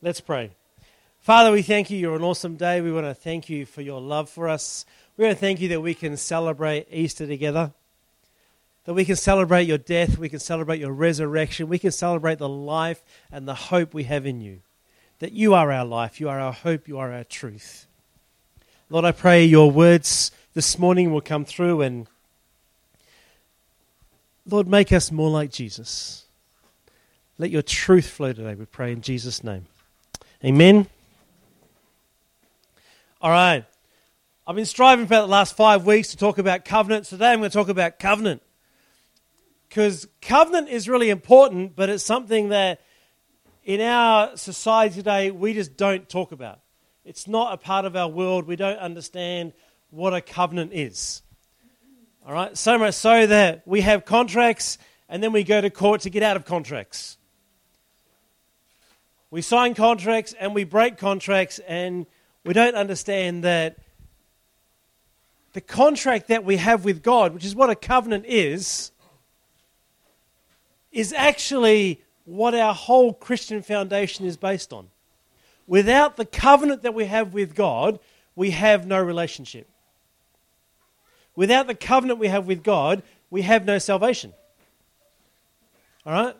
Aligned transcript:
Let's 0.00 0.20
pray. 0.20 0.52
Father, 1.18 1.50
we 1.50 1.62
thank 1.62 1.90
you. 1.90 1.98
You're 1.98 2.14
an 2.14 2.22
awesome 2.22 2.54
day. 2.54 2.80
We 2.80 2.92
want 2.92 3.06
to 3.06 3.14
thank 3.14 3.48
you 3.48 3.66
for 3.66 3.82
your 3.82 4.00
love 4.00 4.30
for 4.30 4.48
us. 4.48 4.86
We 5.16 5.24
want 5.24 5.36
to 5.36 5.40
thank 5.40 5.60
you 5.60 5.66
that 5.70 5.80
we 5.80 5.92
can 5.92 6.16
celebrate 6.16 6.86
Easter 6.92 7.26
together, 7.26 7.72
that 8.84 8.94
we 8.94 9.04
can 9.04 9.16
celebrate 9.16 9.64
your 9.64 9.78
death, 9.78 10.16
we 10.16 10.28
can 10.28 10.38
celebrate 10.38 10.78
your 10.78 10.92
resurrection, 10.92 11.68
we 11.68 11.80
can 11.80 11.90
celebrate 11.90 12.38
the 12.38 12.48
life 12.48 13.02
and 13.32 13.48
the 13.48 13.56
hope 13.56 13.92
we 13.92 14.04
have 14.04 14.24
in 14.24 14.40
you. 14.40 14.60
That 15.18 15.32
you 15.32 15.54
are 15.54 15.72
our 15.72 15.84
life, 15.84 16.20
you 16.20 16.28
are 16.28 16.38
our 16.38 16.52
hope, 16.52 16.86
you 16.86 16.96
are 16.98 17.12
our 17.12 17.24
truth. 17.24 17.88
Lord, 18.90 19.04
I 19.04 19.10
pray 19.10 19.44
your 19.44 19.68
words 19.68 20.30
this 20.54 20.78
morning 20.78 21.12
will 21.12 21.20
come 21.20 21.44
through 21.44 21.82
and, 21.82 22.06
Lord, 24.46 24.68
make 24.68 24.92
us 24.92 25.10
more 25.10 25.28
like 25.28 25.50
Jesus. 25.50 26.24
Let 27.36 27.50
your 27.50 27.62
truth 27.62 28.08
flow 28.08 28.32
today, 28.32 28.54
we 28.54 28.64
pray 28.64 28.92
in 28.92 29.02
Jesus' 29.02 29.42
name. 29.42 29.66
Amen. 30.44 30.86
All 33.20 33.30
right. 33.32 33.64
I've 34.46 34.54
been 34.54 34.66
striving 34.66 35.08
for 35.08 35.16
the 35.16 35.26
last 35.26 35.56
five 35.56 35.84
weeks 35.84 36.10
to 36.10 36.16
talk 36.16 36.38
about 36.38 36.64
covenant. 36.64 37.06
Today 37.06 37.32
I'm 37.32 37.40
going 37.40 37.50
to 37.50 37.54
talk 37.54 37.68
about 37.68 37.98
covenant. 37.98 38.40
Because 39.68 40.06
covenant 40.22 40.68
is 40.68 40.88
really 40.88 41.10
important, 41.10 41.74
but 41.74 41.88
it's 41.88 42.04
something 42.04 42.50
that 42.50 42.80
in 43.64 43.80
our 43.80 44.36
society 44.36 44.94
today 44.94 45.32
we 45.32 45.54
just 45.54 45.76
don't 45.76 46.08
talk 46.08 46.30
about. 46.30 46.60
It's 47.04 47.26
not 47.26 47.52
a 47.52 47.56
part 47.56 47.84
of 47.84 47.96
our 47.96 48.08
world. 48.08 48.46
We 48.46 48.54
don't 48.54 48.78
understand 48.78 49.52
what 49.90 50.14
a 50.14 50.20
covenant 50.20 50.70
is. 50.72 51.20
All 52.24 52.32
right? 52.32 52.56
So 52.56 52.78
much 52.78 52.94
so 52.94 53.26
that 53.26 53.66
we 53.66 53.80
have 53.80 54.04
contracts 54.04 54.78
and 55.08 55.20
then 55.20 55.32
we 55.32 55.42
go 55.42 55.60
to 55.60 55.68
court 55.68 56.02
to 56.02 56.10
get 56.10 56.22
out 56.22 56.36
of 56.36 56.44
contracts. 56.44 57.17
We 59.30 59.42
sign 59.42 59.74
contracts 59.74 60.34
and 60.38 60.54
we 60.54 60.64
break 60.64 60.96
contracts, 60.96 61.58
and 61.60 62.06
we 62.44 62.54
don't 62.54 62.74
understand 62.74 63.44
that 63.44 63.78
the 65.52 65.60
contract 65.60 66.28
that 66.28 66.44
we 66.44 66.56
have 66.56 66.84
with 66.84 67.02
God, 67.02 67.34
which 67.34 67.44
is 67.44 67.54
what 67.54 67.68
a 67.68 67.74
covenant 67.74 68.24
is, 68.26 68.90
is 70.92 71.12
actually 71.12 72.02
what 72.24 72.54
our 72.54 72.74
whole 72.74 73.12
Christian 73.12 73.62
foundation 73.62 74.24
is 74.26 74.36
based 74.36 74.72
on. 74.72 74.88
Without 75.66 76.16
the 76.16 76.24
covenant 76.24 76.82
that 76.82 76.94
we 76.94 77.04
have 77.04 77.34
with 77.34 77.54
God, 77.54 77.98
we 78.34 78.50
have 78.52 78.86
no 78.86 79.02
relationship. 79.02 79.68
Without 81.36 81.66
the 81.66 81.74
covenant 81.74 82.18
we 82.18 82.28
have 82.28 82.46
with 82.46 82.62
God, 82.62 83.02
we 83.30 83.42
have 83.42 83.64
no 83.64 83.78
salvation. 83.78 84.32
All 86.06 86.12
right? 86.12 86.36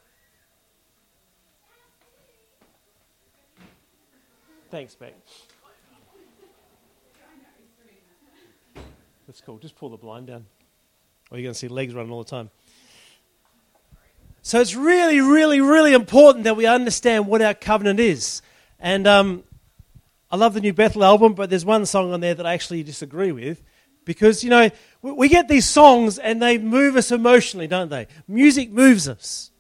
Thanks, 4.71 4.95
Beck. 4.95 5.15
That's 9.27 9.41
cool. 9.41 9.59
Just 9.59 9.77
pull 9.77 9.89
the 9.89 9.97
blind 9.97 10.27
down. 10.27 10.45
Or 11.31 11.39
you're 11.39 11.45
going 11.45 11.55
to 11.55 11.59
see 11.59 11.69
legs 11.69 11.95
running 11.95 12.13
all 12.13 12.23
the 12.23 12.31
time. 12.31 12.51
So 14.43 14.61
it's 14.61 14.75
really, 14.75 15.21
really, 15.21 15.61
really 15.61 15.93
important 15.93 16.45
that 16.45 16.57
we 16.57 16.67
understand 16.67 17.27
what 17.27 17.41
our 17.43 17.55
covenant 17.55 17.99
is. 18.01 18.43
And 18.79 19.07
um, 19.07 19.45
I 20.31 20.37
love 20.37 20.55
the 20.55 20.61
new 20.61 20.73
Bethel 20.73 21.05
album, 21.05 21.35
but 21.35 21.51
there's 21.51 21.65
one 21.65 21.87
song 21.87 22.13
on 22.13 22.21
there 22.21 22.35
that 22.35 22.47
I 22.47 22.55
actually 22.55 22.83
disagree 22.83 23.33
with. 23.33 23.63
Because, 24.05 24.43
you 24.43 24.51
know, 24.51 24.71
we 25.03 25.29
get 25.29 25.49
these 25.49 25.67
songs 25.67 26.19
and 26.19 26.41
they 26.41 26.57
move 26.57 26.97
us 26.97 27.11
emotionally, 27.11 27.67
don't 27.67 27.91
they? 27.91 28.07
Music 28.27 28.71
moves 28.71 29.09
us 29.09 29.51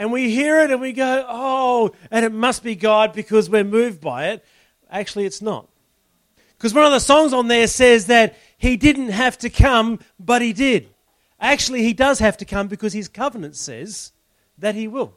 and 0.00 0.10
we 0.10 0.30
hear 0.30 0.60
it 0.62 0.70
and 0.70 0.80
we 0.80 0.94
go, 0.94 1.26
oh, 1.28 1.90
and 2.10 2.24
it 2.24 2.32
must 2.32 2.62
be 2.62 2.74
God 2.74 3.12
because 3.12 3.50
we're 3.50 3.64
moved 3.64 4.00
by 4.00 4.28
it. 4.28 4.42
Actually, 4.90 5.26
it's 5.26 5.42
not. 5.42 5.68
Because 6.56 6.72
one 6.72 6.86
of 6.86 6.90
the 6.90 7.00
songs 7.00 7.34
on 7.34 7.48
there 7.48 7.66
says 7.66 8.06
that 8.06 8.38
he 8.56 8.78
didn't 8.78 9.10
have 9.10 9.36
to 9.40 9.50
come, 9.50 9.98
but 10.18 10.40
he 10.40 10.54
did. 10.54 10.88
Actually, 11.38 11.82
he 11.82 11.92
does 11.92 12.18
have 12.18 12.38
to 12.38 12.46
come 12.46 12.66
because 12.66 12.94
his 12.94 13.08
covenant 13.08 13.56
says 13.56 14.12
that 14.56 14.74
he 14.74 14.88
will. 14.88 15.12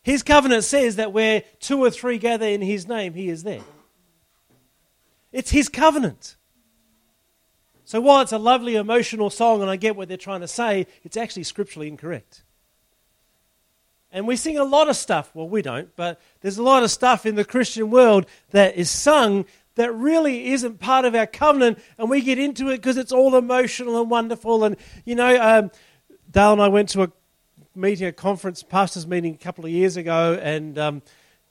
His 0.00 0.22
covenant 0.22 0.64
says 0.64 0.96
that 0.96 1.12
where 1.12 1.42
two 1.58 1.84
or 1.84 1.90
three 1.90 2.16
gather 2.16 2.46
in 2.46 2.62
his 2.62 2.88
name, 2.88 3.12
he 3.12 3.28
is 3.28 3.42
there. 3.42 3.60
It's 5.32 5.50
his 5.50 5.68
covenant. 5.68 6.36
So 7.84 8.00
while 8.00 8.22
it's 8.22 8.32
a 8.32 8.38
lovely 8.38 8.76
emotional 8.76 9.28
song 9.28 9.60
and 9.60 9.70
I 9.70 9.76
get 9.76 9.96
what 9.96 10.08
they're 10.08 10.16
trying 10.16 10.40
to 10.40 10.48
say, 10.48 10.86
it's 11.02 11.18
actually 11.18 11.42
scripturally 11.44 11.86
incorrect. 11.86 12.42
And 14.12 14.26
we 14.26 14.36
sing 14.36 14.58
a 14.58 14.64
lot 14.64 14.88
of 14.88 14.96
stuff. 14.96 15.30
Well, 15.34 15.48
we 15.48 15.62
don't, 15.62 15.94
but 15.94 16.20
there's 16.40 16.58
a 16.58 16.62
lot 16.62 16.82
of 16.82 16.90
stuff 16.90 17.26
in 17.26 17.36
the 17.36 17.44
Christian 17.44 17.90
world 17.90 18.26
that 18.50 18.76
is 18.76 18.90
sung 18.90 19.44
that 19.76 19.94
really 19.94 20.48
isn't 20.48 20.80
part 20.80 21.04
of 21.04 21.14
our 21.14 21.26
covenant, 21.26 21.78
and 21.96 22.10
we 22.10 22.20
get 22.20 22.38
into 22.38 22.68
it 22.70 22.76
because 22.76 22.96
it's 22.96 23.12
all 23.12 23.36
emotional 23.36 24.00
and 24.00 24.10
wonderful. 24.10 24.64
And, 24.64 24.76
you 25.04 25.14
know, 25.14 25.40
um, 25.40 25.70
Dale 26.30 26.52
and 26.52 26.60
I 26.60 26.68
went 26.68 26.88
to 26.90 27.04
a 27.04 27.12
meeting, 27.74 28.06
a 28.06 28.12
conference, 28.12 28.62
pastor's 28.62 29.06
meeting 29.06 29.34
a 29.34 29.38
couple 29.38 29.64
of 29.64 29.70
years 29.70 29.96
ago, 29.96 30.38
and, 30.42 30.76
um, 30.76 31.02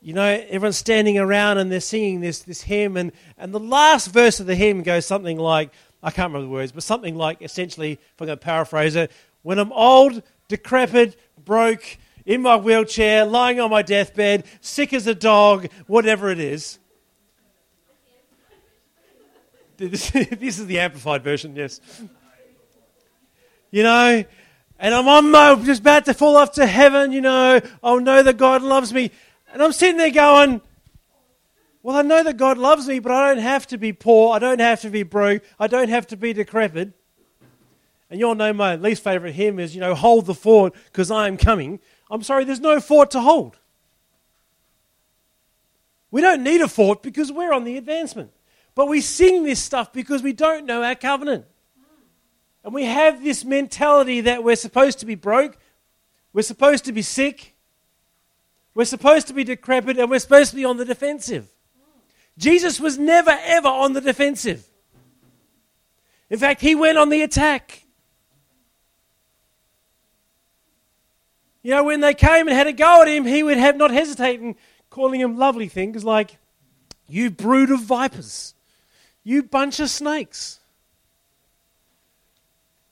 you 0.01 0.13
know, 0.13 0.25
everyone's 0.25 0.77
standing 0.77 1.17
around 1.17 1.57
and 1.57 1.71
they're 1.71 1.79
singing 1.79 2.19
this, 2.19 2.39
this 2.39 2.61
hymn, 2.61 2.97
and, 2.97 3.13
and 3.37 3.53
the 3.53 3.59
last 3.59 4.07
verse 4.07 4.39
of 4.39 4.47
the 4.47 4.55
hymn 4.55 4.83
goes 4.83 5.05
something 5.05 5.37
like, 5.37 5.71
I 6.03 6.11
can't 6.11 6.31
remember 6.31 6.47
the 6.47 6.53
words, 6.53 6.71
but 6.71 6.83
something 6.83 7.15
like 7.15 7.41
essentially, 7.41 7.93
if 7.93 8.21
I'm 8.21 8.27
going 8.27 8.37
to 8.37 8.43
paraphrase 8.43 8.95
it, 8.95 9.11
when 9.43 9.59
I'm 9.59 9.71
old, 9.71 10.21
decrepit, 10.49 11.17
broke, 11.43 11.97
in 12.25 12.41
my 12.41 12.56
wheelchair, 12.56 13.25
lying 13.25 13.59
on 13.59 13.69
my 13.69 13.81
deathbed, 13.81 14.46
sick 14.62 14.94
as 14.94 15.07
a 15.07 15.16
dog, 15.16 15.68
whatever 15.88 16.30
it 16.30 16.40
is. 16.40 16.80
This, 19.78 20.13
is 20.13 20.68
the 20.68 20.78
amplified 20.80 21.24
version, 21.24 21.56
yes. 21.56 21.80
You 23.72 23.84
know, 23.84 24.25
and 24.78 24.94
I'm 24.94 25.07
on 25.07 25.31
my, 25.31 25.56
just 25.56 25.80
about 25.80 26.03
to 26.06 26.13
fall 26.13 26.35
off 26.35 26.53
to 26.53 26.66
heaven, 26.66 27.13
you 27.13 27.22
know, 27.22 27.62
I'll 27.81 28.02
know 28.02 28.22
that 28.22 28.36
God 28.36 28.62
loves 28.62 28.94
me. 28.94 29.12
And 29.53 29.63
I'm 29.63 29.72
sitting 29.72 29.96
there 29.96 30.12
going, 30.12 30.62
well, 31.81 31.96
I 31.96 32.01
know 32.01 32.24
that 32.24 32.38
God 32.38 32.57
loves 32.57 32.88
me, 32.88 33.00
but 33.00 33.12
I 33.12 33.34
don't 33.34 33.41
have 33.41 33.68
to 33.68 33.78
be 33.78 33.94
poor. 33.94 34.36
I 34.36 34.40
don't 34.40 34.59
have 34.59 34.81
to 34.81 34.90
be 34.90 35.03
broke. 35.03 35.44
I 35.57 35.68
don't 35.68 35.90
have 35.90 36.07
to 36.07 36.18
be 36.18 36.34
decrepit. 36.34 36.91
And 38.09 38.19
you 38.19 38.28
all 38.28 38.36
know 38.36 38.51
my 38.53 38.75
least 38.75 39.03
favorite 39.03 39.34
hymn 39.34 39.59
is, 39.59 39.75
you 39.75 39.81
know, 39.81 39.96
hold 39.96 40.25
the 40.25 40.34
fort 40.34 40.74
because 40.86 41.12
I 41.12 41.28
am 41.28 41.38
coming. 41.38 41.80
I'm 42.09 42.23
sorry, 42.23 42.43
there's 42.43 42.59
no 42.59 42.79
fort 42.79 43.11
to 43.11 43.21
hold. 43.21 43.57
We 46.11 46.21
don't 46.21 46.43
need 46.43 46.61
a 46.61 46.67
fort 46.67 47.03
because 47.03 47.31
we're 47.31 47.53
on 47.53 47.63
the 47.63 47.77
advancement. 47.77 48.31
But 48.73 48.87
we 48.87 49.01
sing 49.01 49.43
this 49.43 49.59
stuff 49.59 49.93
because 49.93 50.23
we 50.23 50.33
don't 50.33 50.65
know 50.65 50.83
our 50.83 50.95
covenant. 50.95 51.45
And 52.63 52.73
we 52.73 52.85
have 52.85 53.23
this 53.23 53.45
mentality 53.45 54.21
that 54.21 54.43
we're 54.43 54.55
supposed 54.55 54.99
to 54.99 55.05
be 55.05 55.15
broke, 55.15 55.57
we're 56.33 56.41
supposed 56.41 56.85
to 56.85 56.91
be 56.91 57.01
sick, 57.01 57.55
we're 58.73 58.85
supposed 58.85 59.27
to 59.27 59.33
be 59.33 59.43
decrepit, 59.43 59.97
and 59.97 60.09
we're 60.09 60.19
supposed 60.19 60.51
to 60.51 60.55
be 60.55 60.65
on 60.65 60.77
the 60.77 60.85
defensive. 60.85 61.47
Jesus 62.37 62.79
was 62.79 62.97
never, 62.97 63.37
ever 63.43 63.67
on 63.67 63.93
the 63.93 64.01
defensive. 64.01 64.65
In 66.29 66.39
fact, 66.39 66.61
he 66.61 66.75
went 66.75 66.97
on 66.97 67.09
the 67.09 67.21
attack. 67.21 67.85
You 71.61 71.71
know, 71.71 71.83
when 71.83 71.99
they 71.99 72.13
came 72.13 72.47
and 72.47 72.55
had 72.55 72.67
a 72.67 72.73
go 72.73 73.01
at 73.01 73.07
him, 73.07 73.25
he 73.25 73.43
would 73.43 73.57
have 73.57 73.75
not 73.75 73.91
hesitate 73.91 74.39
in 74.39 74.55
calling 74.89 75.19
him 75.19 75.37
lovely 75.37 75.67
things 75.67 76.03
like, 76.03 76.37
You 77.07 77.29
brood 77.29 77.69
of 77.69 77.81
vipers, 77.81 78.53
you 79.23 79.43
bunch 79.43 79.79
of 79.79 79.89
snakes. 79.89 80.59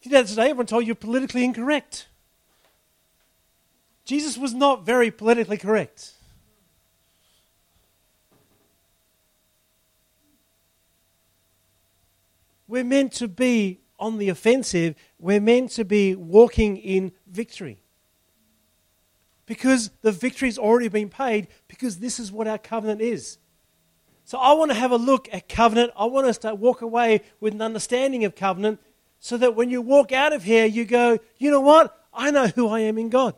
You 0.04 0.12
know, 0.12 0.24
today 0.24 0.44
everyone 0.44 0.68
told 0.68 0.84
you 0.84 0.88
you're 0.88 0.96
politically 0.96 1.44
incorrect. 1.44 2.08
Jesus 4.06 4.38
was 4.38 4.54
not 4.54 4.86
very 4.86 5.12
politically 5.12 5.58
correct. 5.58 6.14
We're 12.70 12.86
meant 12.86 13.14
to 13.14 13.28
be 13.28 13.80
on 14.00 14.18
the 14.18 14.30
offensive. 14.30 14.96
We're 15.20 15.42
meant 15.42 15.72
to 15.72 15.86
be 15.86 16.16
walking 16.16 16.78
in 16.78 17.12
victory 17.26 17.80
because 19.48 19.90
the 20.04 20.12
victory's 20.12 20.60
already 20.60 20.90
been 20.90 21.10
paid 21.10 21.48
because 21.68 21.98
this 21.98 22.20
is 22.20 22.32
what 22.32 22.48
our 22.48 22.60
covenant 22.60 23.02
is. 23.02 23.40
So 24.26 24.38
I 24.38 24.54
want 24.54 24.70
to 24.72 24.78
have 24.78 24.92
a 24.92 24.98
look 24.98 25.28
at 25.34 25.50
covenant. 25.50 25.92
I 25.98 26.06
want 26.06 26.28
us 26.28 26.38
to 26.40 26.54
walk 26.54 26.82
away 26.82 27.22
with 27.40 27.54
an 27.54 27.62
understanding 27.62 28.26
of 28.26 28.36
covenant 28.36 28.80
so 29.20 29.38
that 29.38 29.56
when 29.56 29.70
you 29.70 29.82
walk 29.82 30.12
out 30.12 30.34
of 30.34 30.44
here, 30.44 30.66
you 30.66 30.86
go, 30.86 31.18
you 31.38 31.50
know 31.50 31.62
what? 31.62 31.98
I 32.14 32.30
know 32.30 32.48
who 32.48 32.68
I 32.68 32.82
am 32.82 32.98
in 32.98 33.10
God. 33.10 33.36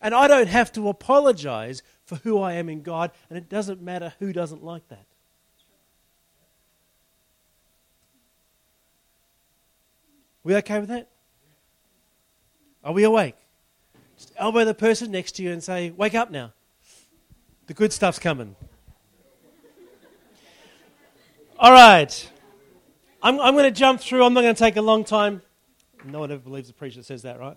And 0.00 0.14
I 0.14 0.28
don't 0.28 0.48
have 0.48 0.70
to 0.74 0.88
apologize 0.88 1.82
for 2.04 2.16
who 2.16 2.38
I 2.38 2.52
am 2.52 2.68
in 2.68 2.82
God, 2.82 3.10
and 3.28 3.38
it 3.38 3.48
doesn't 3.48 3.80
matter 3.82 4.12
who 4.20 4.32
doesn't 4.32 4.62
like 4.62 4.86
that. 4.88 5.04
We 10.44 10.54
okay 10.56 10.78
with 10.78 10.90
that? 10.90 11.08
Are 12.84 12.92
we 12.92 13.02
awake? 13.02 13.34
Just 14.16 14.32
elbow 14.36 14.64
the 14.64 14.74
person 14.74 15.10
next 15.10 15.32
to 15.32 15.42
you 15.42 15.52
and 15.52 15.62
say, 15.62 15.90
Wake 15.90 16.14
up 16.14 16.30
now. 16.30 16.52
The 17.66 17.74
good 17.74 17.92
stuff's 17.92 18.18
coming. 18.18 18.56
All 21.58 21.72
right. 21.72 22.30
I'm, 23.22 23.40
I'm 23.40 23.54
going 23.54 23.64
to 23.64 23.76
jump 23.78 24.00
through. 24.00 24.24
I'm 24.24 24.34
not 24.34 24.42
going 24.42 24.54
to 24.54 24.58
take 24.58 24.76
a 24.76 24.82
long 24.82 25.04
time. 25.04 25.42
No 26.04 26.20
one 26.20 26.30
ever 26.30 26.40
believes 26.40 26.70
a 26.70 26.74
preacher 26.74 27.00
that 27.00 27.06
says 27.06 27.22
that, 27.22 27.40
right? 27.40 27.56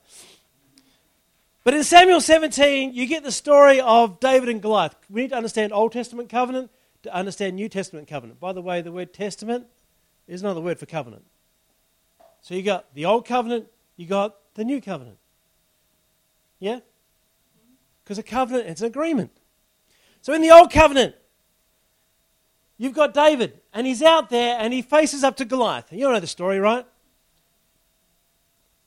But 1.64 1.74
in 1.76 1.84
Samuel 1.84 2.22
17, 2.22 2.94
you 2.94 3.06
get 3.06 3.24
the 3.24 3.32
story 3.32 3.80
of 3.82 4.20
David 4.20 4.50
and 4.50 4.62
Goliath. 4.62 4.96
We 5.10 5.22
need 5.22 5.30
to 5.30 5.36
understand 5.36 5.74
Old 5.74 5.92
Testament 5.92 6.30
covenant 6.30 6.72
to 7.04 7.14
understand 7.14 7.56
New 7.56 7.70
Testament 7.70 8.08
covenant. 8.08 8.40
By 8.40 8.54
the 8.54 8.62
way, 8.62 8.82
the 8.82 8.92
word 8.92 9.14
testament 9.14 9.68
is 10.28 10.42
another 10.42 10.62
word 10.62 10.80
for 10.80 10.86
covenant. 10.88 11.26
So 12.42 12.56
you 12.56 12.64
got 12.64 12.94
the 12.96 13.06
Old 13.06 13.28
Covenant, 13.28 13.68
you 13.96 14.08
got 14.08 14.36
the 14.56 14.64
New 14.64 14.82
Covenant. 14.82 15.19
Yeah? 16.60 16.80
Because 18.04 18.18
a 18.18 18.24
covenant 18.24 18.68
it's 18.68 18.82
an 18.82 18.88
agreement. 18.88 19.32
So 20.22 20.34
in 20.34 20.42
the 20.42 20.52
Old 20.52 20.72
Covenant, 20.72 21.16
you've 22.78 22.94
got 22.94 23.14
David, 23.14 23.60
and 23.74 23.88
he's 23.88 24.02
out 24.02 24.30
there 24.30 24.58
and 24.60 24.74
he 24.74 24.82
faces 24.82 25.24
up 25.24 25.38
to 25.38 25.46
Goliath. 25.46 25.92
You 25.92 26.12
know 26.12 26.20
the 26.20 26.28
story, 26.28 26.60
right? 26.60 26.86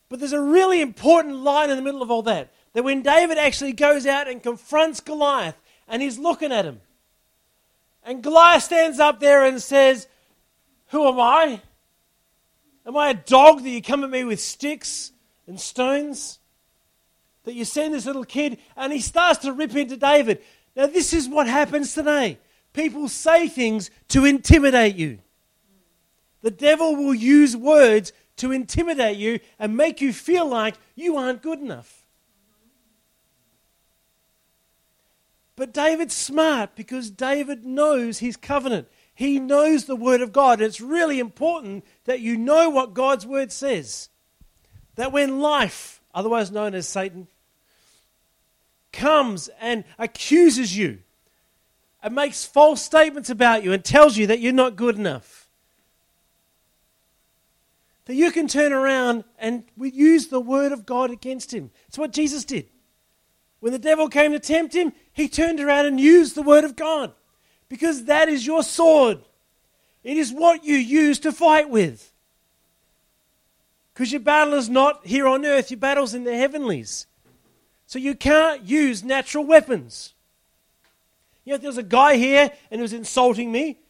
But 0.08 0.20
there's 0.20 0.34
a 0.34 0.40
really 0.40 0.82
important 0.82 1.36
line 1.36 1.70
in 1.70 1.76
the 1.76 1.82
middle 1.82 2.02
of 2.02 2.10
all 2.10 2.22
that. 2.22 2.52
That 2.74 2.84
when 2.84 3.02
David 3.02 3.38
actually 3.38 3.72
goes 3.72 4.06
out 4.06 4.28
and 4.28 4.42
confronts 4.42 5.00
Goliath 5.00 5.56
and 5.88 6.02
he's 6.02 6.18
looking 6.18 6.52
at 6.52 6.66
him, 6.66 6.80
and 8.04 8.22
Goliath 8.22 8.64
stands 8.64 8.98
up 8.98 9.20
there 9.20 9.44
and 9.44 9.62
says, 9.62 10.08
Who 10.88 11.06
am 11.08 11.20
I? 11.20 11.62
Am 12.84 12.96
I 12.96 13.10
a 13.10 13.14
dog 13.14 13.62
that 13.62 13.70
you 13.70 13.80
come 13.80 14.02
at 14.02 14.10
me 14.10 14.24
with 14.24 14.40
sticks 14.40 15.12
and 15.46 15.58
stones? 15.58 16.40
That 17.44 17.54
you 17.54 17.64
send 17.64 17.94
this 17.94 18.06
little 18.06 18.24
kid 18.24 18.58
and 18.76 18.92
he 18.92 19.00
starts 19.00 19.40
to 19.40 19.52
rip 19.52 19.74
into 19.74 19.96
David. 19.96 20.42
Now, 20.76 20.86
this 20.86 21.12
is 21.12 21.28
what 21.28 21.46
happens 21.46 21.94
today. 21.94 22.38
People 22.72 23.08
say 23.08 23.48
things 23.48 23.90
to 24.08 24.24
intimidate 24.24 24.96
you. 24.96 25.18
The 26.40 26.50
devil 26.50 26.96
will 26.96 27.14
use 27.14 27.56
words 27.56 28.12
to 28.36 28.52
intimidate 28.52 29.16
you 29.16 29.40
and 29.58 29.76
make 29.76 30.00
you 30.00 30.12
feel 30.12 30.46
like 30.46 30.74
you 30.94 31.16
aren't 31.16 31.42
good 31.42 31.60
enough. 31.60 32.02
But 35.54 35.74
David's 35.74 36.14
smart 36.14 36.74
because 36.74 37.10
David 37.10 37.64
knows 37.64 38.18
his 38.18 38.36
covenant. 38.36 38.88
He 39.14 39.38
knows 39.38 39.84
the 39.84 39.96
Word 39.96 40.22
of 40.22 40.32
God. 40.32 40.60
It's 40.60 40.80
really 40.80 41.20
important 41.20 41.84
that 42.04 42.20
you 42.20 42.36
know 42.36 42.70
what 42.70 42.94
God's 42.94 43.26
Word 43.26 43.52
says. 43.52 44.08
That 44.96 45.12
when 45.12 45.40
life, 45.40 46.00
otherwise 46.14 46.50
known 46.50 46.74
as 46.74 46.88
Satan, 46.88 47.28
comes 48.92 49.48
and 49.60 49.84
accuses 49.98 50.76
you 50.76 50.98
and 52.02 52.14
makes 52.14 52.44
false 52.44 52.82
statements 52.82 53.30
about 53.30 53.62
you 53.62 53.72
and 53.72 53.84
tells 53.84 54.16
you 54.16 54.26
that 54.26 54.40
you're 54.40 54.52
not 54.52 54.76
good 54.76 54.96
enough, 54.96 55.48
that 58.06 58.14
you 58.14 58.30
can 58.30 58.48
turn 58.48 58.72
around 58.72 59.24
and 59.38 59.64
use 59.80 60.28
the 60.28 60.40
Word 60.40 60.72
of 60.72 60.84
God 60.84 61.10
against 61.10 61.54
him. 61.54 61.70
It's 61.88 61.98
what 61.98 62.12
Jesus 62.12 62.44
did. 62.44 62.66
When 63.60 63.72
the 63.72 63.78
devil 63.78 64.08
came 64.08 64.32
to 64.32 64.40
tempt 64.40 64.74
him, 64.74 64.92
he 65.12 65.28
turned 65.28 65.60
around 65.60 65.86
and 65.86 66.00
used 66.00 66.34
the 66.34 66.42
Word 66.42 66.64
of 66.64 66.74
God 66.74 67.12
because 67.68 68.04
that 68.04 68.28
is 68.28 68.44
your 68.44 68.62
sword. 68.62 69.20
It 70.02 70.16
is 70.16 70.32
what 70.32 70.64
you 70.64 70.76
use 70.76 71.20
to 71.20 71.30
fight 71.32 71.70
with. 71.70 72.12
Because 73.94 74.10
your 74.10 74.20
battle 74.20 74.54
is 74.54 74.68
not 74.68 75.06
here 75.06 75.28
on 75.28 75.46
earth, 75.46 75.70
your 75.70 75.78
battle's 75.78 76.12
in 76.12 76.24
the 76.24 76.36
heavenlies. 76.36 77.06
So 77.92 77.98
you 77.98 78.14
can't 78.14 78.62
use 78.62 79.04
natural 79.04 79.44
weapons. 79.44 80.14
You 81.44 81.50
know, 81.50 81.56
if 81.56 81.60
there's 81.60 81.76
a 81.76 81.82
guy 81.82 82.16
here 82.16 82.50
and 82.70 82.78
he 82.78 82.80
was 82.80 82.94
insulting 82.94 83.52
me, 83.52 83.80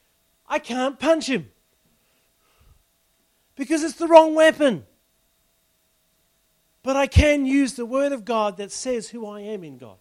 I 0.48 0.58
can't 0.58 0.98
punch 0.98 1.28
him. 1.28 1.52
Because 3.54 3.84
it's 3.84 3.94
the 3.94 4.08
wrong 4.08 4.34
weapon. 4.34 4.84
But 6.82 6.96
I 6.96 7.06
can 7.06 7.46
use 7.46 7.74
the 7.74 7.86
word 7.86 8.10
of 8.10 8.24
God 8.24 8.56
that 8.56 8.72
says 8.72 9.08
who 9.08 9.24
I 9.24 9.42
am 9.42 9.62
in 9.62 9.78
God. 9.78 9.98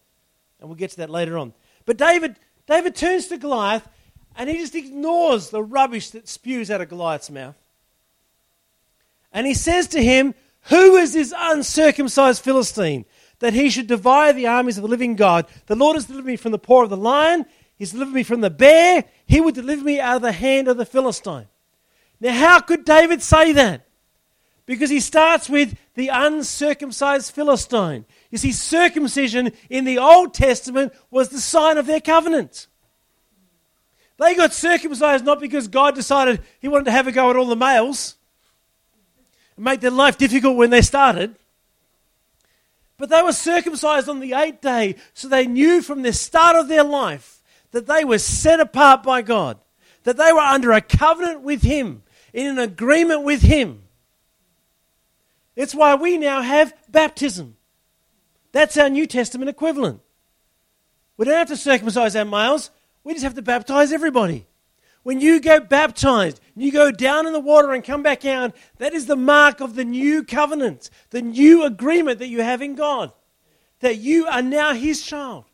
And 0.59 0.67
we'll 0.67 0.77
get 0.77 0.89
to 0.89 0.97
that 0.97 1.11
later 1.11 1.37
on. 1.37 1.53
But 1.85 1.97
David 1.97 2.37
David 2.65 2.95
turns 2.95 3.27
to 3.27 3.37
Goliath 3.37 3.87
and 4.35 4.49
he 4.49 4.57
just 4.57 4.73
ignores 4.73 5.51
the 5.51 5.61
rubbish 5.61 6.09
that 6.09 6.27
spews 6.27 6.71
out 6.71 6.81
of 6.81 6.89
Goliath's 6.89 7.29
mouth. 7.29 7.55
And 9.31 9.45
he 9.45 9.53
says 9.53 9.85
to 9.89 10.03
him, 10.03 10.33
Who 10.69 10.95
is 10.95 11.13
this 11.13 11.31
uncircumcised 11.37 12.43
Philistine 12.43 13.05
that 13.41 13.53
he 13.53 13.69
should 13.69 13.87
divide 13.87 14.35
the 14.35 14.47
armies 14.47 14.77
of 14.77 14.83
the 14.83 14.89
living 14.89 15.15
God? 15.15 15.45
The 15.67 15.75
Lord 15.75 15.95
has 15.95 16.05
delivered 16.05 16.27
me 16.27 16.37
from 16.37 16.53
the 16.53 16.57
paw 16.57 16.83
of 16.83 16.89
the 16.89 16.97
lion, 16.97 17.45
he's 17.77 17.91
delivered 17.91 18.15
me 18.15 18.23
from 18.23 18.41
the 18.41 18.49
bear, 18.49 19.03
he 19.25 19.41
would 19.41 19.53
deliver 19.53 19.83
me 19.83 19.99
out 19.99 20.15
of 20.15 20.21
the 20.21 20.31
hand 20.31 20.67
of 20.67 20.77
the 20.77 20.85
Philistine. 20.85 21.47
Now, 22.19 22.33
how 22.33 22.59
could 22.59 22.85
David 22.85 23.21
say 23.21 23.51
that? 23.53 23.85
Because 24.65 24.89
he 24.89 24.99
starts 24.99 25.49
with 25.49 25.75
the 25.95 26.07
uncircumcised 26.07 27.33
Philistine. 27.33 28.05
You 28.29 28.37
see, 28.37 28.51
circumcision 28.51 29.51
in 29.69 29.85
the 29.85 29.97
Old 29.97 30.33
Testament 30.33 30.93
was 31.09 31.29
the 31.29 31.41
sign 31.41 31.77
of 31.77 31.87
their 31.87 31.99
covenant. 31.99 32.67
They 34.17 34.35
got 34.35 34.53
circumcised 34.53 35.25
not 35.25 35.39
because 35.39 35.67
God 35.67 35.95
decided 35.95 36.41
he 36.59 36.67
wanted 36.67 36.85
to 36.85 36.91
have 36.91 37.07
a 37.07 37.11
go 37.11 37.31
at 37.31 37.35
all 37.35 37.47
the 37.47 37.55
males 37.55 38.15
and 39.55 39.65
make 39.65 39.81
their 39.81 39.89
life 39.89 40.17
difficult 40.17 40.57
when 40.57 40.69
they 40.69 40.83
started. 40.83 41.35
But 43.01 43.09
they 43.09 43.23
were 43.23 43.33
circumcised 43.33 44.07
on 44.07 44.19
the 44.19 44.33
eighth 44.33 44.61
day, 44.61 44.95
so 45.15 45.27
they 45.27 45.47
knew 45.47 45.81
from 45.81 46.03
the 46.03 46.13
start 46.13 46.55
of 46.55 46.67
their 46.67 46.83
life 46.83 47.41
that 47.71 47.87
they 47.87 48.05
were 48.05 48.19
set 48.19 48.59
apart 48.59 49.01
by 49.01 49.23
God, 49.23 49.57
that 50.03 50.17
they 50.17 50.31
were 50.31 50.39
under 50.39 50.71
a 50.71 50.81
covenant 50.81 51.41
with 51.41 51.63
Him, 51.63 52.03
in 52.31 52.45
an 52.45 52.59
agreement 52.59 53.23
with 53.23 53.41
Him. 53.41 53.81
It's 55.55 55.73
why 55.73 55.95
we 55.95 56.19
now 56.19 56.43
have 56.43 56.75
baptism. 56.89 57.57
That's 58.51 58.77
our 58.77 58.87
New 58.87 59.07
Testament 59.07 59.49
equivalent. 59.49 59.99
We 61.17 61.25
don't 61.25 61.33
have 61.33 61.47
to 61.47 61.57
circumcise 61.57 62.15
our 62.15 62.23
males, 62.23 62.69
we 63.03 63.13
just 63.13 63.23
have 63.23 63.33
to 63.33 63.41
baptize 63.41 63.91
everybody. 63.91 64.45
When 65.03 65.19
you 65.19 65.39
get 65.39 65.67
baptized, 65.67 66.39
you 66.55 66.71
go 66.71 66.91
down 66.91 67.25
in 67.25 67.33
the 67.33 67.39
water 67.39 67.73
and 67.73 67.83
come 67.83 68.03
back 68.03 68.23
out, 68.23 68.55
that 68.77 68.93
is 68.93 69.07
the 69.07 69.15
mark 69.15 69.59
of 69.59 69.75
the 69.75 69.83
new 69.83 70.23
covenant, 70.23 70.89
the 71.09 71.21
new 71.21 71.63
agreement 71.63 72.19
that 72.19 72.27
you 72.27 72.41
have 72.41 72.61
in 72.61 72.75
God, 72.75 73.11
that 73.79 73.97
you 73.97 74.27
are 74.27 74.43
now 74.43 74.73
His 74.73 75.01
child. 75.01 75.45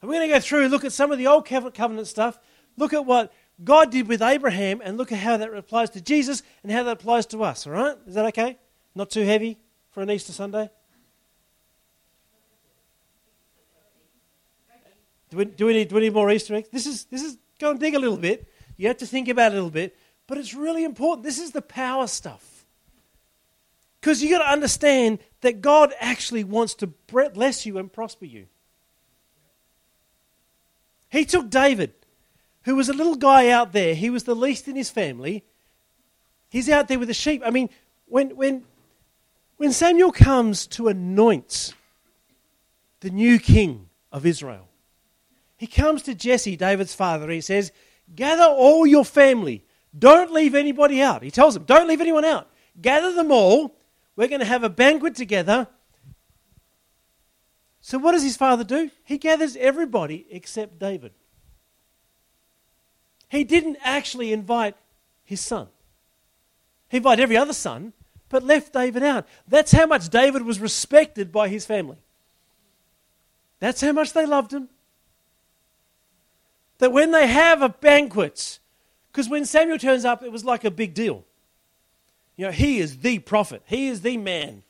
And 0.00 0.08
we're 0.08 0.16
going 0.16 0.28
to 0.28 0.34
go 0.34 0.40
through, 0.40 0.68
look 0.68 0.84
at 0.84 0.92
some 0.92 1.12
of 1.12 1.18
the 1.18 1.28
old 1.28 1.46
covenant 1.46 2.08
stuff, 2.08 2.38
look 2.76 2.92
at 2.92 3.06
what 3.06 3.32
God 3.64 3.90
did 3.90 4.06
with 4.06 4.20
Abraham, 4.20 4.82
and 4.84 4.98
look 4.98 5.12
at 5.12 5.18
how 5.18 5.36
that 5.38 5.54
applies 5.54 5.90
to 5.90 6.00
Jesus 6.00 6.42
and 6.62 6.70
how 6.72 6.82
that 6.82 6.92
applies 6.92 7.24
to 7.26 7.42
us, 7.42 7.66
all 7.66 7.72
right? 7.72 7.96
Is 8.06 8.14
that 8.14 8.26
okay? 8.26 8.58
Not 8.94 9.10
too 9.10 9.24
heavy 9.24 9.58
for 9.92 10.02
an 10.02 10.10
Easter 10.10 10.32
Sunday? 10.32 10.68
Do 15.30 15.38
we, 15.38 15.44
do 15.46 15.64
we, 15.64 15.72
need, 15.72 15.88
do 15.88 15.94
we 15.94 16.02
need 16.02 16.12
more 16.12 16.30
Easter 16.30 16.54
eggs? 16.54 16.68
This 16.70 16.86
is, 16.86 17.04
this 17.06 17.22
is, 17.22 17.38
go 17.62 17.70
and 17.70 17.80
dig 17.80 17.94
a 17.94 17.98
little 17.98 18.16
bit. 18.16 18.46
You 18.76 18.88
have 18.88 18.98
to 18.98 19.06
think 19.06 19.28
about 19.28 19.52
it 19.52 19.54
a 19.54 19.56
little 19.56 19.70
bit. 19.70 19.96
But 20.26 20.38
it's 20.38 20.54
really 20.54 20.84
important. 20.84 21.24
This 21.24 21.38
is 21.38 21.52
the 21.52 21.62
power 21.62 22.06
stuff. 22.06 22.64
Because 24.00 24.22
you've 24.22 24.32
got 24.32 24.44
to 24.44 24.52
understand 24.52 25.20
that 25.42 25.60
God 25.60 25.92
actually 26.00 26.44
wants 26.44 26.74
to 26.74 26.88
bless 26.88 27.64
you 27.64 27.78
and 27.78 27.92
prosper 27.92 28.24
you. 28.24 28.46
He 31.10 31.24
took 31.24 31.50
David, 31.50 31.92
who 32.62 32.74
was 32.74 32.88
a 32.88 32.94
little 32.94 33.16
guy 33.16 33.50
out 33.50 33.72
there. 33.72 33.94
He 33.94 34.10
was 34.10 34.24
the 34.24 34.34
least 34.34 34.66
in 34.66 34.74
his 34.74 34.90
family. 34.90 35.44
He's 36.48 36.68
out 36.68 36.88
there 36.88 36.98
with 36.98 37.08
the 37.08 37.14
sheep. 37.14 37.42
I 37.44 37.50
mean, 37.50 37.68
when, 38.06 38.36
when, 38.36 38.64
when 39.58 39.72
Samuel 39.72 40.10
comes 40.10 40.66
to 40.68 40.88
anoint 40.88 41.74
the 43.00 43.10
new 43.10 43.38
king 43.38 43.88
of 44.10 44.26
Israel, 44.26 44.68
he 45.62 45.68
comes 45.68 46.02
to 46.02 46.14
Jesse, 46.16 46.56
David's 46.56 46.92
father, 46.92 47.30
he 47.30 47.40
says, 47.40 47.70
Gather 48.16 48.42
all 48.42 48.84
your 48.84 49.04
family. 49.04 49.64
Don't 49.96 50.32
leave 50.32 50.56
anybody 50.56 51.00
out. 51.00 51.22
He 51.22 51.30
tells 51.30 51.54
them, 51.54 51.62
Don't 51.62 51.86
leave 51.86 52.00
anyone 52.00 52.24
out. 52.24 52.50
Gather 52.80 53.12
them 53.12 53.30
all. 53.30 53.76
We're 54.16 54.26
going 54.26 54.40
to 54.40 54.44
have 54.44 54.64
a 54.64 54.68
banquet 54.68 55.14
together. 55.14 55.68
So, 57.80 57.96
what 57.96 58.10
does 58.10 58.24
his 58.24 58.36
father 58.36 58.64
do? 58.64 58.90
He 59.04 59.18
gathers 59.18 59.54
everybody 59.54 60.26
except 60.32 60.80
David. 60.80 61.12
He 63.28 63.44
didn't 63.44 63.78
actually 63.84 64.32
invite 64.32 64.74
his 65.22 65.40
son, 65.40 65.68
he 66.88 66.96
invited 66.96 67.22
every 67.22 67.36
other 67.36 67.52
son, 67.52 67.92
but 68.28 68.42
left 68.42 68.72
David 68.72 69.04
out. 69.04 69.28
That's 69.46 69.70
how 69.70 69.86
much 69.86 70.08
David 70.08 70.42
was 70.42 70.58
respected 70.58 71.30
by 71.30 71.46
his 71.46 71.64
family. 71.64 71.98
That's 73.60 73.80
how 73.80 73.92
much 73.92 74.12
they 74.12 74.26
loved 74.26 74.52
him 74.52 74.68
that 76.82 76.90
when 76.90 77.12
they 77.12 77.28
have 77.28 77.62
a 77.62 77.68
banquet, 77.68 78.58
because 79.12 79.28
when 79.28 79.44
Samuel 79.44 79.78
turns 79.78 80.04
up, 80.04 80.24
it 80.24 80.32
was 80.32 80.44
like 80.44 80.64
a 80.64 80.70
big 80.70 80.94
deal. 80.94 81.24
You 82.34 82.46
know, 82.46 82.50
he 82.50 82.80
is 82.80 82.98
the 82.98 83.20
prophet, 83.20 83.62
he 83.66 83.86
is 83.86 84.00
the 84.00 84.16
man. 84.16 84.64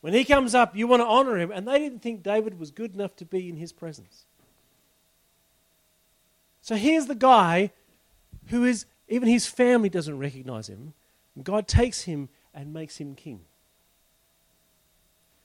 When 0.00 0.14
he 0.14 0.24
comes 0.24 0.54
up, 0.54 0.76
you 0.76 0.86
want 0.86 1.02
to 1.02 1.06
honor 1.06 1.36
him. 1.36 1.50
And 1.50 1.66
they 1.66 1.80
didn't 1.80 2.02
think 2.02 2.22
David 2.22 2.60
was 2.60 2.70
good 2.70 2.94
enough 2.94 3.16
to 3.16 3.24
be 3.24 3.48
in 3.48 3.56
his 3.56 3.72
presence. 3.72 4.26
So 6.60 6.76
here's 6.76 7.06
the 7.06 7.16
guy 7.16 7.72
who 8.46 8.62
is, 8.62 8.86
even 9.08 9.28
his 9.28 9.44
family 9.44 9.88
doesn't 9.88 10.20
recognize 10.20 10.68
him. 10.68 10.94
And 11.34 11.44
God 11.44 11.66
takes 11.66 12.02
him 12.02 12.28
and 12.54 12.72
makes 12.72 12.98
him 12.98 13.16
king. 13.16 13.40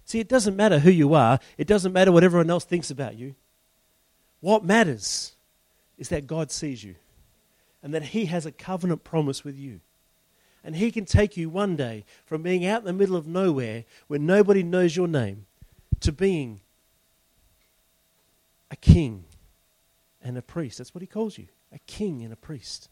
See, 0.05 0.19
it 0.19 0.29
doesn't 0.29 0.55
matter 0.55 0.77
who 0.77 0.91
you 0.91 1.15
are, 1.15 1.39
it 1.57 1.65
doesn't 1.65 1.93
matter 1.93 2.11
what 2.11 2.23
everyone 2.23 2.51
else 2.51 2.63
thinks 2.63 2.91
about 2.91 3.15
you. 3.15 3.33
What 4.39 4.63
matters 4.63 5.33
is 5.97 6.09
that 6.09 6.27
God 6.27 6.51
sees 6.51 6.83
you 6.83 6.95
and 7.81 7.93
that 7.93 8.03
He 8.03 8.25
has 8.25 8.45
a 8.45 8.51
covenant 8.51 9.03
promise 9.03 9.43
with 9.43 9.57
you. 9.57 9.81
And 10.63 10.75
He 10.75 10.91
can 10.91 11.05
take 11.05 11.35
you 11.35 11.49
one 11.49 11.75
day 11.75 12.05
from 12.25 12.41
being 12.41 12.65
out 12.65 12.81
in 12.81 12.85
the 12.85 12.93
middle 12.93 13.15
of 13.15 13.27
nowhere 13.27 13.85
where 14.07 14.19
nobody 14.19 14.63
knows 14.63 14.95
your 14.95 15.07
name 15.07 15.45
to 15.99 16.11
being 16.11 16.61
a 18.71 18.75
king 18.75 19.25
and 20.21 20.37
a 20.37 20.41
priest. 20.41 20.77
That's 20.77 20.95
what 20.95 21.01
He 21.01 21.07
calls 21.07 21.37
you 21.37 21.47
a 21.71 21.79
king 21.87 22.21
and 22.23 22.31
a 22.31 22.35
priest. 22.37 22.87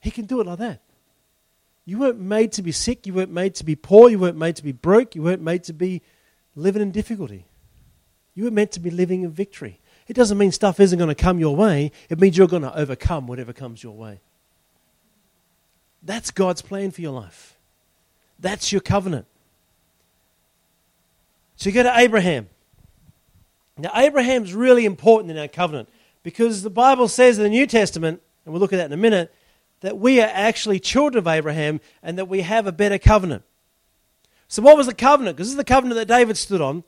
He 0.00 0.10
can 0.10 0.24
do 0.24 0.40
it 0.40 0.46
like 0.46 0.58
that. 0.58 0.80
You 1.84 1.98
weren't 1.98 2.18
made 2.18 2.52
to 2.52 2.62
be 2.62 2.72
sick. 2.72 3.06
You 3.06 3.14
weren't 3.14 3.30
made 3.30 3.54
to 3.56 3.64
be 3.64 3.76
poor. 3.76 4.08
You 4.08 4.18
weren't 4.18 4.36
made 4.36 4.56
to 4.56 4.64
be 4.64 4.72
broke. 4.72 5.14
You 5.14 5.22
weren't 5.22 5.42
made 5.42 5.64
to 5.64 5.72
be 5.72 6.02
living 6.56 6.82
in 6.82 6.90
difficulty. 6.90 7.44
You 8.36 8.44
were 8.44 8.52
meant 8.52 8.70
to 8.72 8.80
be 8.80 8.90
living 8.90 9.22
in 9.22 9.30
victory. 9.32 9.80
It 10.06 10.14
doesn't 10.14 10.38
mean 10.38 10.52
stuff 10.52 10.78
isn't 10.78 10.98
going 10.98 11.08
to 11.08 11.16
come 11.16 11.40
your 11.40 11.56
way, 11.56 11.90
it 12.08 12.20
means 12.20 12.38
you're 12.38 12.46
going 12.46 12.62
to 12.62 12.78
overcome 12.78 13.26
whatever 13.26 13.52
comes 13.52 13.82
your 13.82 13.96
way. 13.96 14.20
That's 16.02 16.30
God's 16.30 16.62
plan 16.62 16.92
for 16.92 17.00
your 17.00 17.12
life. 17.12 17.58
That's 18.38 18.70
your 18.70 18.82
covenant. 18.82 19.26
So 21.56 21.70
you 21.70 21.74
go 21.74 21.82
to 21.82 21.98
Abraham. 21.98 22.48
Now, 23.78 23.90
Abraham's 23.94 24.54
really 24.54 24.84
important 24.84 25.30
in 25.30 25.38
our 25.38 25.48
covenant 25.48 25.88
because 26.22 26.62
the 26.62 26.70
Bible 26.70 27.08
says 27.08 27.38
in 27.38 27.44
the 27.44 27.50
New 27.50 27.66
Testament, 27.66 28.22
and 28.44 28.52
we'll 28.52 28.60
look 28.60 28.72
at 28.72 28.76
that 28.76 28.86
in 28.86 28.92
a 28.92 28.98
minute, 28.98 29.34
that 29.80 29.98
we 29.98 30.20
are 30.20 30.30
actually 30.32 30.78
children 30.78 31.18
of 31.18 31.26
Abraham 31.26 31.80
and 32.02 32.18
that 32.18 32.28
we 32.28 32.42
have 32.42 32.66
a 32.66 32.72
better 32.72 32.98
covenant. 32.98 33.42
So, 34.48 34.62
what 34.62 34.76
was 34.76 34.86
the 34.86 34.94
covenant? 34.94 35.36
Because 35.36 35.48
this 35.48 35.54
is 35.54 35.56
the 35.56 35.64
covenant 35.64 35.96
that 35.96 36.08
David 36.08 36.36
stood 36.36 36.60
on. 36.60 36.84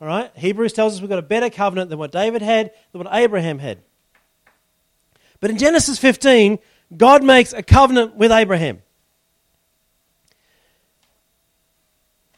All 0.00 0.06
right? 0.06 0.30
Hebrews 0.34 0.72
tells 0.72 0.94
us 0.94 1.00
we've 1.00 1.10
got 1.10 1.18
a 1.18 1.22
better 1.22 1.50
covenant 1.50 1.90
than 1.90 1.98
what 1.98 2.12
David 2.12 2.42
had, 2.42 2.72
than 2.92 3.02
what 3.02 3.14
Abraham 3.14 3.58
had. 3.58 3.78
But 5.40 5.50
in 5.50 5.58
Genesis 5.58 5.98
15, 5.98 6.58
God 6.96 7.22
makes 7.22 7.52
a 7.52 7.62
covenant 7.62 8.16
with 8.16 8.32
Abraham. 8.32 8.82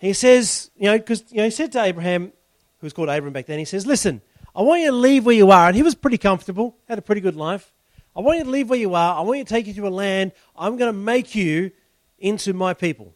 He 0.00 0.12
says, 0.12 0.70
you 0.76 0.86
know, 0.86 0.98
because 0.98 1.24
you 1.30 1.38
know, 1.38 1.44
he 1.44 1.50
said 1.50 1.70
to 1.72 1.82
Abraham, 1.82 2.32
who 2.80 2.86
was 2.86 2.92
called 2.92 3.08
Abram 3.08 3.32
back 3.32 3.46
then, 3.46 3.60
he 3.60 3.64
says, 3.64 3.86
Listen, 3.86 4.20
I 4.54 4.62
want 4.62 4.80
you 4.80 4.88
to 4.88 4.96
leave 4.96 5.24
where 5.24 5.34
you 5.34 5.50
are. 5.52 5.68
And 5.68 5.76
he 5.76 5.82
was 5.84 5.94
pretty 5.94 6.18
comfortable, 6.18 6.76
had 6.88 6.98
a 6.98 7.02
pretty 7.02 7.20
good 7.20 7.36
life. 7.36 7.72
I 8.14 8.20
want 8.20 8.38
you 8.38 8.44
to 8.44 8.50
leave 8.50 8.68
where 8.68 8.78
you 8.78 8.94
are. 8.94 9.16
I 9.16 9.20
want 9.22 9.38
you 9.38 9.44
to 9.44 9.48
take 9.48 9.66
you 9.68 9.74
to 9.74 9.86
a 9.86 9.90
land. 9.90 10.32
I'm 10.56 10.76
going 10.76 10.92
to 10.92 10.98
make 10.98 11.34
you 11.34 11.70
into 12.18 12.52
my 12.52 12.74
people. 12.74 13.14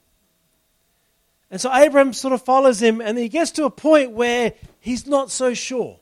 And 1.57 1.61
so 1.63 1.73
Abraham 1.73 2.13
sort 2.13 2.35
of 2.35 2.43
follows 2.43 2.83
him, 2.83 3.01
and 3.01 3.17
he 3.17 3.31
gets 3.31 3.51
to 3.53 3.65
a 3.65 3.71
point 3.71 4.11
where 4.11 4.53
he's 4.79 5.07
not 5.07 5.31
so 5.31 5.55
sure. 5.55 5.99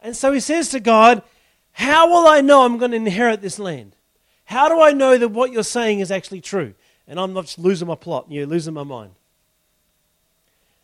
And 0.00 0.16
so 0.16 0.30
he 0.30 0.38
says 0.38 0.68
to 0.68 0.78
God, 0.78 1.24
How 1.72 2.08
will 2.08 2.28
I 2.28 2.40
know 2.40 2.62
I'm 2.62 2.78
going 2.78 2.92
to 2.92 2.96
inherit 2.96 3.42
this 3.42 3.58
land? 3.58 3.96
How 4.44 4.68
do 4.68 4.80
I 4.80 4.92
know 4.92 5.18
that 5.18 5.30
what 5.30 5.50
you're 5.50 5.64
saying 5.64 5.98
is 5.98 6.12
actually 6.12 6.42
true? 6.42 6.74
And 7.08 7.18
I'm 7.18 7.32
not 7.32 7.46
just 7.46 7.58
losing 7.58 7.88
my 7.88 7.96
plot, 7.96 8.26
you're 8.28 8.46
losing 8.46 8.72
my 8.72 8.84
mind. 8.84 9.10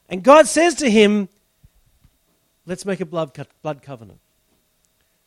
And 0.09 0.25
God 0.25 0.49
says 0.49 0.75
to 0.75 0.91
him, 0.91 1.29
Let's 2.67 2.85
make 2.85 3.01
a 3.01 3.07
blood, 3.07 3.31
blood 3.63 3.81
covenant. 3.81 4.19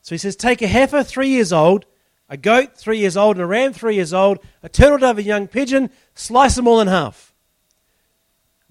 So 0.02 0.14
he 0.14 0.18
says, 0.18 0.36
Take 0.36 0.62
a 0.62 0.68
heifer 0.68 1.04
three 1.04 1.30
years 1.30 1.54
old, 1.54 1.86
a 2.28 2.36
goat 2.36 2.76
three 2.76 3.00
years 3.00 3.16
old, 3.16 3.38
and 3.38 3.44
a 3.44 3.48
ram 3.48 3.72
three 3.72 3.96
years 3.96 4.14
old, 4.14 4.40
a 4.62 4.68
turtle 4.68 4.98
dove, 4.98 5.20
and 5.20 5.26
a 5.26 5.30
young 5.30 5.48
pigeon, 5.48 5.90
slice 6.16 6.56
them 6.58 6.68
all 6.68 6.82
in 6.82 6.90
half. 6.90 7.29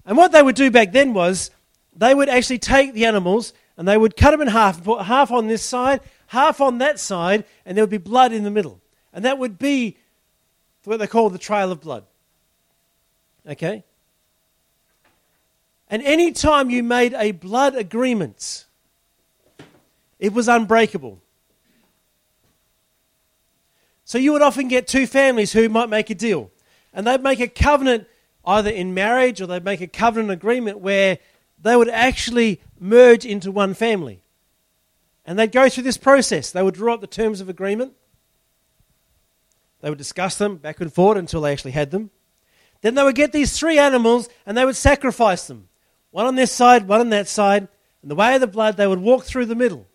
And 0.09 0.17
what 0.17 0.31
they 0.31 0.41
would 0.41 0.55
do 0.55 0.71
back 0.71 0.91
then 0.91 1.13
was 1.13 1.51
they 1.95 2.15
would 2.15 2.29
actually 2.29 2.57
take 2.57 2.93
the 2.93 3.05
animals 3.05 3.53
and 3.77 3.87
they 3.87 3.95
would 3.95 4.17
cut 4.17 4.31
them 4.31 4.41
in 4.41 4.47
half 4.47 4.77
and 4.77 4.83
put 4.83 5.03
half 5.03 5.29
on 5.29 5.45
this 5.45 5.61
side, 5.61 6.01
half 6.25 6.59
on 6.59 6.79
that 6.79 6.99
side, 6.99 7.45
and 7.63 7.77
there 7.77 7.83
would 7.83 7.91
be 7.91 7.99
blood 7.99 8.33
in 8.33 8.43
the 8.43 8.49
middle. 8.49 8.81
And 9.13 9.23
that 9.23 9.37
would 9.37 9.59
be 9.59 9.97
what 10.83 10.97
they 10.97 11.05
call 11.05 11.29
the 11.29 11.37
trail 11.37 11.71
of 11.71 11.79
blood. 11.79 12.05
Okay? 13.47 13.83
And 15.91 16.01
any 16.01 16.31
time 16.31 16.71
you 16.71 16.81
made 16.81 17.13
a 17.13 17.31
blood 17.31 17.75
agreement, 17.75 18.65
it 20.17 20.33
was 20.33 20.47
unbreakable. 20.47 21.21
So 24.05 24.17
you 24.17 24.33
would 24.33 24.41
often 24.41 24.69
get 24.69 24.87
two 24.87 25.05
families 25.05 25.53
who 25.53 25.69
might 25.69 25.87
make 25.87 26.09
a 26.09 26.15
deal. 26.15 26.49
And 26.95 27.05
they'd 27.05 27.21
make 27.21 27.39
a 27.39 27.47
covenant 27.47 28.07
either 28.49 28.71
in 28.71 28.95
marriage 28.95 29.39
or 29.39 29.45
they'd 29.45 29.63
make 29.63 29.79
a 29.79 29.87
covenant 29.87 30.31
agreement 30.31 30.79
where 30.79 31.19
they 31.61 31.75
would 31.75 31.89
actually 31.89 32.59
merge 32.79 33.25
into 33.25 33.51
one 33.51 33.75
family. 33.75 34.21
And 35.25 35.37
they'd 35.37 35.51
go 35.51 35.69
through 35.69 35.83
this 35.83 35.97
process. 35.97 36.49
They 36.49 36.63
would 36.63 36.73
draw 36.73 36.95
up 36.95 37.01
the 37.01 37.07
terms 37.07 37.41
of 37.41 37.49
agreement. 37.49 37.93
They 39.81 39.89
would 39.89 39.99
discuss 39.99 40.35
them 40.35 40.57
back 40.57 40.81
and 40.81 40.91
forward 40.91 41.17
until 41.17 41.41
they 41.41 41.51
actually 41.51 41.71
had 41.71 41.91
them. 41.91 42.09
Then 42.81 42.95
they 42.95 43.03
would 43.03 43.15
get 43.15 43.31
these 43.31 43.57
three 43.57 43.77
animals 43.77 44.29
and 44.45 44.57
they 44.57 44.65
would 44.65 44.75
sacrifice 44.75 45.47
them 45.47 45.69
one 46.11 46.25
on 46.25 46.35
this 46.35 46.51
side, 46.51 46.87
one 46.87 47.01
on 47.01 47.09
that 47.11 47.27
side. 47.27 47.67
And 48.01 48.09
the 48.09 48.15
way 48.15 48.33
of 48.33 48.41
the 48.41 48.47
blood, 48.47 48.77
they 48.77 48.87
would 48.87 48.99
walk 48.99 49.25
through 49.25 49.45
the 49.45 49.55
middle 49.55 49.85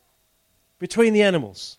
between 0.79 1.13
the 1.13 1.23
animals. 1.23 1.79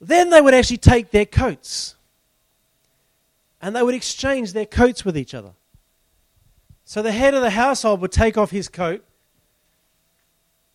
Then 0.00 0.30
they 0.30 0.40
would 0.40 0.54
actually 0.54 0.76
take 0.76 1.10
their 1.10 1.26
coats 1.26 1.96
and 3.60 3.74
they 3.74 3.82
would 3.82 3.94
exchange 3.94 4.52
their 4.52 4.66
coats 4.66 5.04
with 5.04 5.16
each 5.16 5.34
other. 5.34 5.52
So 6.84 7.02
the 7.02 7.12
head 7.12 7.34
of 7.34 7.42
the 7.42 7.50
household 7.50 8.00
would 8.00 8.12
take 8.12 8.36
off 8.36 8.50
his 8.50 8.68
coat 8.68 9.04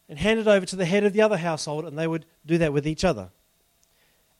and 0.07 0.19
hand 0.19 0.39
it 0.39 0.47
over 0.47 0.65
to 0.65 0.75
the 0.75 0.85
head 0.85 1.03
of 1.03 1.13
the 1.13 1.21
other 1.21 1.37
household, 1.37 1.85
and 1.85 1.97
they 1.97 2.07
would 2.07 2.25
do 2.45 2.57
that 2.59 2.73
with 2.73 2.87
each 2.87 3.03
other. 3.03 3.29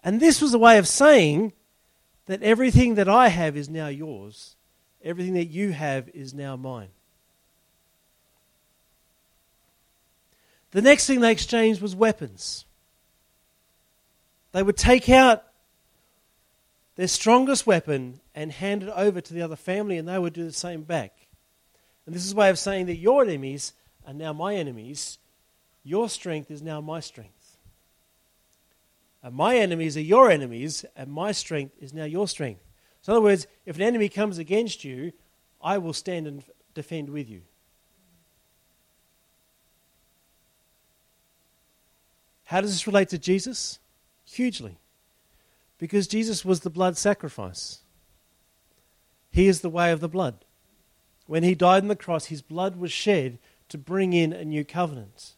And 0.03 0.19
this 0.19 0.41
was 0.41 0.53
a 0.53 0.59
way 0.59 0.77
of 0.77 0.87
saying 0.87 1.53
that 2.27 2.43
everything 2.43 2.95
that 2.95 3.09
I 3.09 3.29
have 3.29 3.57
is 3.57 3.67
now 3.67 3.87
yours, 3.87 4.55
everything 5.03 5.33
that 5.33 5.45
you 5.45 5.71
have 5.71 6.09
is 6.13 6.33
now 6.33 6.55
mine. 6.55 6.89
The 10.71 10.81
next 10.81 11.07
thing 11.07 11.21
they 11.21 11.31
exchanged 11.31 11.81
was 11.81 11.95
weapons. 11.95 12.65
They 14.51 14.61
would 14.61 14.77
take 14.77 15.09
out 15.09 15.43
their 16.95 17.07
strongest 17.07 17.65
weapon 17.65 18.19
and 18.35 18.51
hand 18.51 18.83
it 18.83 18.89
over 18.89 19.21
to 19.21 19.33
the 19.33 19.41
other 19.41 19.55
family, 19.55 19.97
and 19.97 20.07
they 20.07 20.19
would 20.19 20.33
do 20.33 20.43
the 20.43 20.51
same 20.51 20.83
back. 20.83 21.13
And 22.05 22.13
this 22.13 22.25
is 22.25 22.33
a 22.33 22.35
way 22.35 22.49
of 22.49 22.59
saying 22.59 22.85
that 22.87 22.97
your 22.97 23.23
enemies 23.23 23.73
are 24.05 24.13
now 24.13 24.33
my 24.33 24.55
enemies, 24.55 25.17
your 25.83 26.09
strength 26.09 26.51
is 26.51 26.61
now 26.61 26.81
my 26.81 26.99
strength. 26.99 27.57
And 29.23 29.33
my 29.33 29.55
enemies 29.57 29.95
are 29.97 30.01
your 30.01 30.29
enemies, 30.29 30.85
and 30.95 31.11
my 31.11 31.31
strength 31.31 31.75
is 31.79 31.93
now 31.93 32.03
your 32.03 32.27
strength. 32.27 32.61
So, 33.01 33.13
in 33.13 33.17
other 33.17 33.23
words, 33.23 33.47
if 33.65 33.77
an 33.77 33.81
enemy 33.81 34.09
comes 34.09 34.37
against 34.37 34.83
you, 34.83 35.13
I 35.63 35.77
will 35.77 35.93
stand 35.93 36.27
and 36.27 36.43
defend 36.73 37.09
with 37.09 37.29
you. 37.29 37.41
How 42.43 42.61
does 42.61 42.71
this 42.71 42.85
relate 42.85 43.09
to 43.09 43.17
Jesus? 43.17 43.79
Hugely. 44.25 44.77
Because 45.79 46.07
Jesus 46.07 46.45
was 46.45 46.59
the 46.59 46.69
blood 46.69 46.97
sacrifice. 46.97 47.79
He 49.35 49.47
is 49.47 49.59
the 49.59 49.69
way 49.69 49.91
of 49.91 49.99
the 49.99 50.07
blood. 50.07 50.45
When 51.27 51.43
he 51.43 51.55
died 51.55 51.83
on 51.83 51.89
the 51.89 51.95
cross, 51.97 52.27
his 52.27 52.41
blood 52.41 52.77
was 52.77 52.93
shed 52.93 53.37
to 53.67 53.77
bring 53.77 54.13
in 54.13 54.31
a 54.31 54.45
new 54.45 54.63
covenant. 54.63 55.33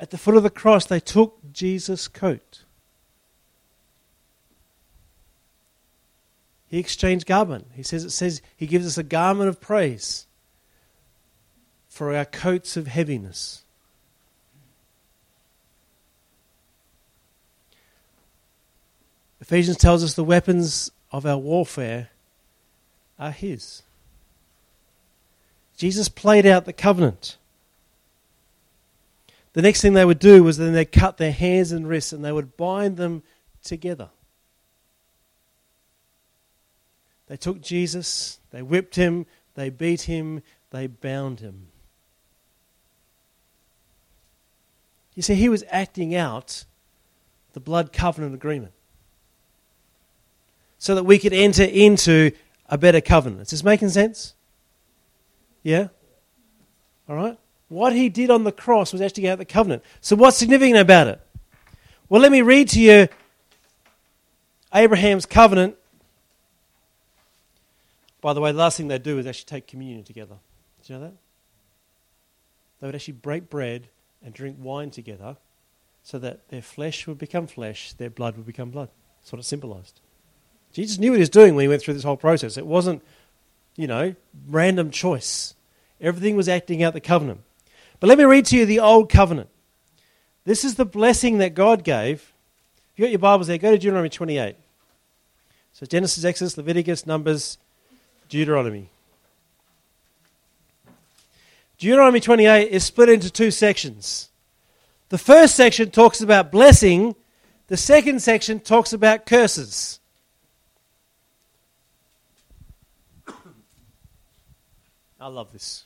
At 0.00 0.10
the 0.10 0.18
foot 0.18 0.36
of 0.36 0.42
the 0.42 0.50
cross, 0.50 0.84
they 0.84 0.98
took 0.98 1.38
Jesus' 1.52 2.08
coat. 2.08 2.64
He 6.66 6.80
exchanged 6.80 7.24
garment. 7.24 7.68
He 7.74 7.84
says 7.84 8.02
it 8.02 8.10
says 8.10 8.42
he 8.56 8.66
gives 8.66 8.84
us 8.84 8.98
a 8.98 9.04
garment 9.04 9.48
of 9.48 9.60
praise 9.60 10.26
for 11.88 12.16
our 12.16 12.24
coats 12.24 12.76
of 12.76 12.88
heaviness. 12.88 13.62
Ephesians 19.40 19.76
tells 19.76 20.02
us 20.02 20.14
the 20.14 20.24
weapons 20.24 20.90
of 21.16 21.24
our 21.24 21.38
warfare 21.38 22.10
are 23.18 23.30
His. 23.30 23.82
Jesus 25.78 26.10
played 26.10 26.44
out 26.44 26.66
the 26.66 26.74
covenant. 26.74 27.38
The 29.54 29.62
next 29.62 29.80
thing 29.80 29.94
they 29.94 30.04
would 30.04 30.18
do 30.18 30.44
was 30.44 30.58
then 30.58 30.74
they'd 30.74 30.92
cut 30.92 31.16
their 31.16 31.32
hands 31.32 31.72
and 31.72 31.88
wrists 31.88 32.12
and 32.12 32.22
they 32.22 32.32
would 32.32 32.58
bind 32.58 32.98
them 32.98 33.22
together. 33.64 34.10
They 37.28 37.38
took 37.38 37.62
Jesus, 37.62 38.38
they 38.50 38.60
whipped 38.60 38.96
him, 38.96 39.24
they 39.54 39.70
beat 39.70 40.02
him, 40.02 40.42
they 40.70 40.86
bound 40.86 41.40
him. 41.40 41.68
You 45.14 45.22
see, 45.22 45.34
he 45.34 45.48
was 45.48 45.64
acting 45.70 46.14
out 46.14 46.66
the 47.54 47.60
blood 47.60 47.90
covenant 47.90 48.34
agreement 48.34 48.74
so 50.86 50.94
that 50.94 51.02
we 51.02 51.18
could 51.18 51.32
enter 51.32 51.64
into 51.64 52.30
a 52.68 52.78
better 52.78 53.00
covenant. 53.00 53.42
Is 53.42 53.50
this 53.50 53.64
making 53.64 53.88
sense? 53.88 54.34
Yeah? 55.64 55.88
All 57.08 57.16
right? 57.16 57.36
What 57.66 57.92
he 57.92 58.08
did 58.08 58.30
on 58.30 58.44
the 58.44 58.52
cross 58.52 58.92
was 58.92 59.02
actually 59.02 59.28
out 59.28 59.38
the 59.38 59.44
covenant. 59.44 59.82
So, 60.00 60.14
what's 60.14 60.36
significant 60.36 60.78
about 60.78 61.08
it? 61.08 61.20
Well, 62.08 62.22
let 62.22 62.30
me 62.30 62.40
read 62.40 62.68
to 62.68 62.80
you 62.80 63.08
Abraham's 64.72 65.26
covenant. 65.26 65.74
By 68.20 68.32
the 68.32 68.40
way, 68.40 68.52
the 68.52 68.58
last 68.58 68.76
thing 68.76 68.86
they 68.86 69.00
do 69.00 69.18
is 69.18 69.26
actually 69.26 69.46
take 69.46 69.66
communion 69.66 70.04
together. 70.04 70.36
Do 70.84 70.92
you 70.92 70.98
know 71.00 71.06
that? 71.06 71.14
They 72.78 72.86
would 72.86 72.94
actually 72.94 73.14
break 73.14 73.50
bread 73.50 73.88
and 74.24 74.32
drink 74.32 74.56
wine 74.60 74.90
together 74.90 75.36
so 76.04 76.20
that 76.20 76.48
their 76.48 76.62
flesh 76.62 77.08
would 77.08 77.18
become 77.18 77.48
flesh, 77.48 77.92
their 77.94 78.10
blood 78.10 78.36
would 78.36 78.46
become 78.46 78.70
blood. 78.70 78.90
That's 79.20 79.32
what 79.32 79.40
it 79.40 79.44
symbolized. 79.46 80.00
Jesus 80.76 80.98
knew 80.98 81.12
what 81.12 81.16
he 81.16 81.20
was 81.20 81.30
doing 81.30 81.54
when 81.54 81.62
he 81.62 81.68
went 81.68 81.80
through 81.80 81.94
this 81.94 82.02
whole 82.02 82.18
process. 82.18 82.58
It 82.58 82.66
wasn't, 82.66 83.02
you 83.76 83.86
know, 83.86 84.14
random 84.46 84.90
choice. 84.90 85.54
Everything 86.02 86.36
was 86.36 86.50
acting 86.50 86.82
out 86.82 86.92
the 86.92 87.00
covenant. 87.00 87.40
But 87.98 88.08
let 88.08 88.18
me 88.18 88.24
read 88.24 88.44
to 88.46 88.58
you 88.58 88.66
the 88.66 88.80
old 88.80 89.08
covenant. 89.08 89.48
This 90.44 90.64
is 90.64 90.74
the 90.74 90.84
blessing 90.84 91.38
that 91.38 91.54
God 91.54 91.82
gave. 91.82 92.30
If 92.92 92.98
you've 92.98 93.06
got 93.06 93.10
your 93.10 93.18
Bibles 93.20 93.46
there, 93.46 93.56
go 93.56 93.70
to 93.70 93.78
Deuteronomy 93.78 94.10
28. 94.10 94.54
So 95.72 95.86
Genesis, 95.86 96.26
Exodus, 96.26 96.58
Leviticus, 96.58 97.06
Numbers, 97.06 97.56
Deuteronomy. 98.28 98.90
Deuteronomy 101.78 102.20
28 102.20 102.70
is 102.70 102.84
split 102.84 103.08
into 103.08 103.30
two 103.30 103.50
sections. 103.50 104.28
The 105.08 105.16
first 105.16 105.56
section 105.56 105.90
talks 105.90 106.20
about 106.20 106.52
blessing, 106.52 107.14
the 107.68 107.78
second 107.78 108.20
section 108.20 108.60
talks 108.60 108.92
about 108.92 109.24
curses. 109.24 110.00
I 115.20 115.28
love 115.28 115.52
this. 115.52 115.84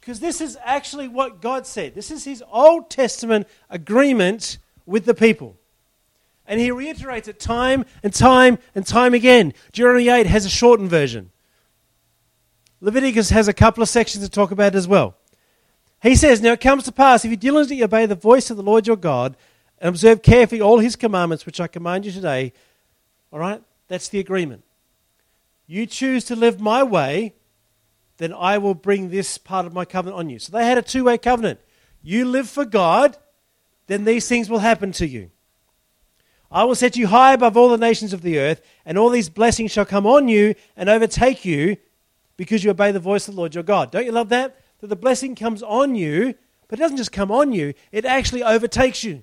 Because 0.00 0.20
this 0.20 0.40
is 0.40 0.56
actually 0.64 1.08
what 1.08 1.40
God 1.42 1.66
said. 1.66 1.94
This 1.94 2.10
is 2.10 2.24
his 2.24 2.42
Old 2.50 2.90
Testament 2.90 3.46
agreement 3.68 4.58
with 4.86 5.04
the 5.04 5.14
people. 5.14 5.56
And 6.46 6.58
he 6.60 6.70
reiterates 6.70 7.28
it 7.28 7.38
time 7.38 7.84
and 8.02 8.12
time 8.12 8.58
and 8.74 8.86
time 8.86 9.12
again. 9.12 9.52
Deuteronomy 9.72 10.08
8 10.08 10.26
has 10.26 10.46
a 10.46 10.50
shortened 10.50 10.88
version. 10.88 11.30
Leviticus 12.80 13.30
has 13.30 13.48
a 13.48 13.52
couple 13.52 13.82
of 13.82 13.88
sections 13.88 14.24
to 14.24 14.30
talk 14.30 14.50
about 14.50 14.74
as 14.74 14.88
well. 14.88 15.14
He 16.02 16.14
says, 16.14 16.40
Now 16.40 16.52
it 16.52 16.60
comes 16.60 16.84
to 16.84 16.92
pass, 16.92 17.24
if 17.24 17.30
you 17.30 17.36
diligently 17.36 17.82
obey 17.82 18.06
the 18.06 18.14
voice 18.14 18.50
of 18.50 18.56
the 18.56 18.62
Lord 18.62 18.86
your 18.86 18.96
God 18.96 19.36
and 19.78 19.88
observe 19.88 20.22
carefully 20.22 20.60
all 20.60 20.78
his 20.78 20.96
commandments, 20.96 21.44
which 21.44 21.60
I 21.60 21.66
command 21.66 22.06
you 22.06 22.12
today, 22.12 22.52
all 23.32 23.40
right, 23.40 23.62
that's 23.88 24.08
the 24.08 24.20
agreement. 24.20 24.64
You 25.66 25.86
choose 25.86 26.24
to 26.24 26.36
live 26.36 26.60
my 26.60 26.82
way, 26.82 27.34
then 28.18 28.32
I 28.32 28.58
will 28.58 28.74
bring 28.74 29.08
this 29.08 29.38
part 29.38 29.66
of 29.66 29.72
my 29.72 29.84
covenant 29.84 30.18
on 30.18 30.28
you. 30.28 30.38
So 30.38 30.52
they 30.52 30.66
had 30.66 30.78
a 30.78 30.82
two 30.82 31.04
way 31.04 31.18
covenant. 31.18 31.60
You 32.02 32.24
live 32.24 32.48
for 32.48 32.64
God, 32.64 33.16
then 33.86 34.04
these 34.04 34.28
things 34.28 34.50
will 34.50 34.58
happen 34.58 34.92
to 34.92 35.06
you. 35.06 35.30
I 36.50 36.64
will 36.64 36.74
set 36.74 36.96
you 36.96 37.08
high 37.08 37.34
above 37.34 37.56
all 37.56 37.68
the 37.68 37.76
nations 37.76 38.12
of 38.12 38.22
the 38.22 38.38
earth, 38.38 38.62
and 38.84 38.96
all 38.96 39.10
these 39.10 39.28
blessings 39.28 39.70
shall 39.70 39.84
come 39.84 40.06
on 40.06 40.28
you 40.28 40.54
and 40.76 40.88
overtake 40.88 41.44
you 41.44 41.76
because 42.36 42.64
you 42.64 42.70
obey 42.70 42.92
the 42.92 43.00
voice 43.00 43.28
of 43.28 43.34
the 43.34 43.40
Lord 43.40 43.54
your 43.54 43.64
God. 43.64 43.90
Don't 43.90 44.06
you 44.06 44.12
love 44.12 44.30
that? 44.30 44.60
That 44.80 44.86
the 44.86 44.96
blessing 44.96 45.34
comes 45.34 45.62
on 45.62 45.94
you, 45.94 46.34
but 46.68 46.78
it 46.78 46.82
doesn't 46.82 46.96
just 46.96 47.12
come 47.12 47.30
on 47.30 47.52
you, 47.52 47.74
it 47.92 48.04
actually 48.04 48.42
overtakes 48.42 49.04
you. 49.04 49.22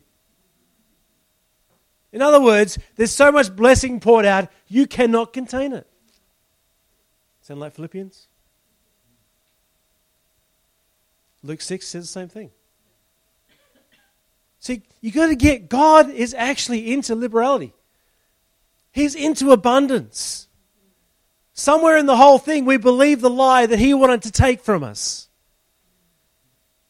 In 2.11 2.21
other 2.21 2.41
words, 2.41 2.77
there's 2.95 3.11
so 3.11 3.31
much 3.31 3.55
blessing 3.55 3.99
poured 3.99 4.25
out, 4.25 4.49
you 4.67 4.85
cannot 4.85 5.33
contain 5.33 5.73
it. 5.73 5.87
Sound 7.41 7.59
like 7.59 7.73
Philippians? 7.73 8.27
Luke 11.45 11.61
6 11.61 11.87
says 11.87 12.03
the 12.05 12.07
same 12.07 12.27
thing. 12.27 12.49
See, 14.59 14.81
you 14.99 15.11
got 15.11 15.27
to 15.27 15.35
get 15.35 15.69
God 15.69 16.09
is 16.09 16.33
actually 16.33 16.91
into 16.91 17.13
liberality. 17.13 17.73
He's 18.91 19.13
into 19.13 19.51
abundance. 19.51 20.47
Somewhere 21.53 21.97
in 21.97 22.07
the 22.07 22.17
whole 22.17 22.39
thing, 22.39 22.65
we 22.65 22.77
believe 22.77 23.21
the 23.21 23.29
lie 23.29 23.67
that 23.67 23.77
he 23.77 23.93
wanted 23.93 24.23
to 24.23 24.31
take 24.31 24.61
from 24.61 24.83
us. 24.83 25.29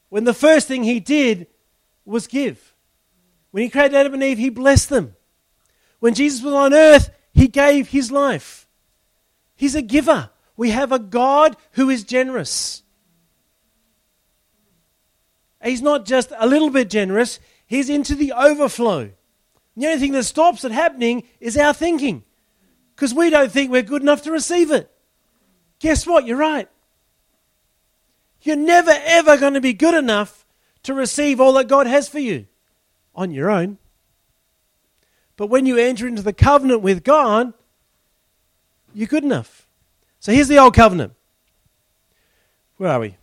When 0.09 0.23
the 0.23 0.33
first 0.33 0.67
thing 0.67 0.83
he 0.83 1.01
did 1.01 1.47
was 2.05 2.27
give. 2.27 2.73
When 3.51 3.63
he 3.63 3.69
created 3.69 3.95
Adam 3.95 4.13
and 4.13 4.23
Eve, 4.23 4.37
he 4.37 4.49
blessed 4.49 4.89
them. 4.89 5.15
When 5.99 6.13
Jesus 6.13 6.41
was 6.41 6.53
on 6.53 6.73
earth, 6.73 7.09
he 7.33 7.47
gave 7.47 7.89
his 7.89 8.11
life. 8.11 8.67
He's 9.55 9.75
a 9.75 9.81
giver. 9.81 10.29
We 10.55 10.69
have 10.69 10.93
a 10.93 10.99
God 10.99 11.57
who 11.71 11.89
is 11.89 12.05
generous. 12.05 12.83
He's 15.65 15.81
not 15.81 16.05
just 16.05 16.31
a 16.37 16.47
little 16.47 16.69
bit 16.69 16.91
generous, 16.91 17.39
he's 17.65 17.89
into 17.89 18.13
the 18.13 18.31
overflow. 18.33 19.11
The 19.75 19.87
only 19.87 19.99
thing 19.99 20.11
that 20.11 20.23
stops 20.23 20.63
it 20.63 20.71
happening 20.71 21.23
is 21.39 21.57
our 21.57 21.73
thinking 21.73 22.23
because 22.95 23.13
we 23.13 23.31
don't 23.31 23.51
think 23.51 23.71
we're 23.71 23.81
good 23.81 24.03
enough 24.03 24.21
to 24.23 24.31
receive 24.31 24.71
it. 24.71 24.89
Guess 25.79 26.05
what? 26.05 26.25
You're 26.25 26.37
right. 26.37 26.69
You're 28.41 28.55
never, 28.55 28.93
ever 28.93 29.37
going 29.37 29.55
to 29.55 29.61
be 29.61 29.73
good 29.73 29.95
enough 29.95 30.45
to 30.83 30.93
receive 30.93 31.41
all 31.41 31.53
that 31.53 31.67
God 31.67 31.87
has 31.87 32.07
for 32.07 32.19
you 32.19 32.45
on 33.15 33.31
your 33.31 33.49
own. 33.49 33.79
But 35.35 35.47
when 35.47 35.65
you 35.65 35.77
enter 35.77 36.07
into 36.07 36.21
the 36.21 36.31
covenant 36.31 36.81
with 36.81 37.03
God, 37.03 37.53
you're 38.93 39.07
good 39.07 39.23
enough. 39.23 39.67
So 40.19 40.31
here's 40.31 40.47
the 40.47 40.59
old 40.59 40.75
covenant. 40.75 41.13
Where 42.77 42.91
are 42.91 42.99
we? 42.99 43.17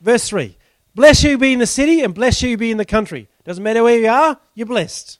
Verse 0.00 0.26
3 0.28 0.56
Bless 0.94 1.24
you 1.24 1.36
be 1.38 1.52
in 1.52 1.58
the 1.58 1.66
city 1.66 2.02
and 2.02 2.14
bless 2.14 2.42
you 2.42 2.56
be 2.56 2.70
in 2.70 2.76
the 2.76 2.84
country. 2.84 3.28
Doesn't 3.44 3.62
matter 3.62 3.82
where 3.82 3.98
you 3.98 4.08
are, 4.08 4.38
you're 4.54 4.66
blessed. 4.66 5.18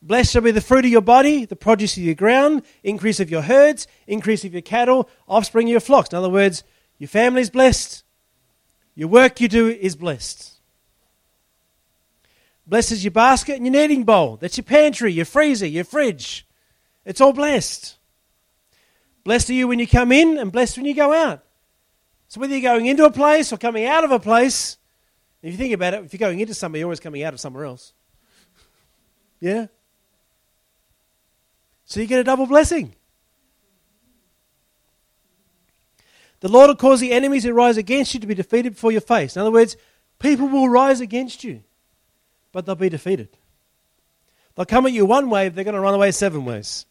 Blessed 0.00 0.32
shall 0.32 0.42
be 0.42 0.50
the 0.50 0.60
fruit 0.60 0.84
of 0.84 0.90
your 0.90 1.00
body, 1.00 1.44
the 1.44 1.56
produce 1.56 1.96
of 1.96 2.02
your 2.02 2.14
ground, 2.14 2.62
increase 2.82 3.20
of 3.20 3.30
your 3.30 3.42
herds, 3.42 3.86
increase 4.06 4.44
of 4.44 4.52
your 4.52 4.62
cattle, 4.62 5.08
offspring 5.28 5.68
of 5.68 5.72
your 5.72 5.80
flocks. 5.80 6.10
In 6.10 6.18
other 6.18 6.30
words, 6.30 6.62
your 6.98 7.08
family 7.08 7.42
is 7.42 7.50
blessed, 7.50 8.04
your 8.94 9.08
work 9.08 9.40
you 9.40 9.48
do 9.48 9.68
is 9.68 9.96
blessed. 9.96 10.54
Blessed 12.66 12.92
is 12.92 13.04
your 13.04 13.12
basket 13.12 13.56
and 13.56 13.64
your 13.64 13.72
kneading 13.72 14.04
bowl. 14.04 14.36
That's 14.36 14.58
your 14.58 14.64
pantry, 14.64 15.12
your 15.12 15.24
freezer, 15.24 15.66
your 15.66 15.84
fridge. 15.84 16.46
It's 17.04 17.20
all 17.20 17.32
blessed. 17.32 17.96
Blessed 19.24 19.50
are 19.50 19.54
you 19.54 19.68
when 19.68 19.78
you 19.78 19.86
come 19.86 20.12
in, 20.12 20.36
and 20.38 20.52
blessed 20.52 20.76
when 20.76 20.86
you 20.86 20.94
go 20.94 21.12
out. 21.12 21.44
So 22.28 22.40
whether 22.40 22.52
you're 22.52 22.70
going 22.70 22.86
into 22.86 23.04
a 23.04 23.10
place 23.10 23.52
or 23.52 23.56
coming 23.56 23.86
out 23.86 24.04
of 24.04 24.10
a 24.10 24.18
place, 24.18 24.76
if 25.42 25.52
you 25.52 25.58
think 25.58 25.72
about 25.72 25.94
it, 25.94 26.04
if 26.04 26.12
you're 26.12 26.18
going 26.18 26.40
into 26.40 26.54
somewhere, 26.54 26.80
you're 26.80 26.86
always 26.86 27.00
coming 27.00 27.22
out 27.22 27.32
of 27.32 27.40
somewhere 27.40 27.64
else. 27.64 27.94
Yeah? 29.40 29.66
So 31.86 32.00
you 32.00 32.06
get 32.06 32.20
a 32.20 32.24
double 32.24 32.46
blessing. 32.46 32.94
The 36.40 36.48
Lord 36.48 36.68
will 36.68 36.76
cause 36.76 37.00
the 37.00 37.12
enemies 37.12 37.44
who 37.44 37.52
rise 37.52 37.78
against 37.78 38.14
you 38.14 38.20
to 38.20 38.26
be 38.26 38.34
defeated 38.34 38.74
before 38.74 38.92
your 38.92 39.00
face. 39.00 39.34
In 39.34 39.40
other 39.40 39.50
words, 39.50 39.76
people 40.18 40.48
will 40.48 40.68
rise 40.68 41.00
against 41.00 41.42
you, 41.42 41.62
but 42.52 42.66
they'll 42.66 42.74
be 42.74 42.88
defeated. 42.90 43.28
They'll 44.54 44.66
come 44.66 44.86
at 44.86 44.92
you 44.92 45.06
one 45.06 45.30
way, 45.30 45.48
they're 45.48 45.64
going 45.64 45.74
to 45.74 45.80
run 45.80 45.94
away 45.94 46.10
seven 46.10 46.44
ways. 46.44 46.84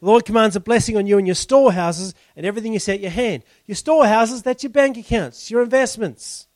The 0.00 0.06
Lord 0.06 0.24
commands 0.24 0.56
a 0.56 0.60
blessing 0.60 0.96
on 0.96 1.06
you 1.06 1.16
and 1.16 1.26
your 1.26 1.34
storehouses 1.34 2.14
and 2.36 2.44
everything 2.44 2.72
you 2.72 2.78
set 2.78 3.00
your 3.00 3.10
hand. 3.10 3.42
Your 3.66 3.76
storehouses, 3.76 4.42
that's 4.42 4.62
your 4.62 4.70
bank 4.70 4.98
accounts, 4.98 5.50
your 5.50 5.62
investments. 5.62 6.46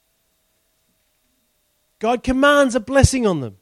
God 1.98 2.22
commands 2.22 2.74
a 2.74 2.80
blessing 2.80 3.26
on 3.26 3.40
them. 3.40 3.56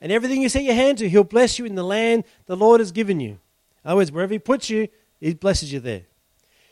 And 0.00 0.10
everything 0.10 0.42
you 0.42 0.48
set 0.48 0.64
your 0.64 0.74
hand 0.74 0.98
to, 0.98 1.08
He'll 1.08 1.24
bless 1.24 1.58
you 1.58 1.64
in 1.64 1.74
the 1.74 1.84
land 1.84 2.24
the 2.46 2.56
Lord 2.56 2.80
has 2.80 2.92
given 2.92 3.20
you. 3.20 3.30
In 3.30 3.90
other 3.90 3.96
words, 3.96 4.12
wherever 4.12 4.32
He 4.32 4.38
puts 4.38 4.68
you, 4.68 4.88
He 5.20 5.32
blesses 5.34 5.72
you 5.72 5.80
there. 5.80 6.02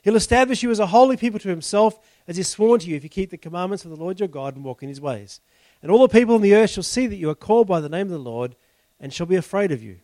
He'll 0.02 0.16
establish 0.16 0.62
you 0.62 0.70
as 0.70 0.78
a 0.78 0.86
holy 0.86 1.16
people 1.16 1.38
to 1.38 1.48
Himself, 1.48 1.98
as 2.26 2.36
He's 2.36 2.48
sworn 2.48 2.80
to 2.80 2.88
you, 2.88 2.96
if 2.96 3.04
you 3.04 3.08
keep 3.08 3.30
the 3.30 3.38
commandments 3.38 3.84
of 3.84 3.90
the 3.90 3.96
Lord 3.96 4.18
your 4.18 4.28
God 4.28 4.56
and 4.56 4.64
walk 4.64 4.82
in 4.82 4.88
His 4.88 5.00
ways. 5.00 5.40
And 5.82 5.90
all 5.90 6.00
the 6.00 6.08
people 6.08 6.34
on 6.34 6.42
the 6.42 6.54
earth 6.54 6.70
shall 6.70 6.82
see 6.82 7.06
that 7.06 7.16
you 7.16 7.30
are 7.30 7.34
called 7.34 7.68
by 7.68 7.80
the 7.80 7.88
name 7.88 8.06
of 8.06 8.12
the 8.12 8.18
Lord, 8.18 8.56
and 8.98 9.12
shall 9.12 9.26
be 9.26 9.36
afraid 9.36 9.70
of 9.70 9.82
you. 9.82 10.00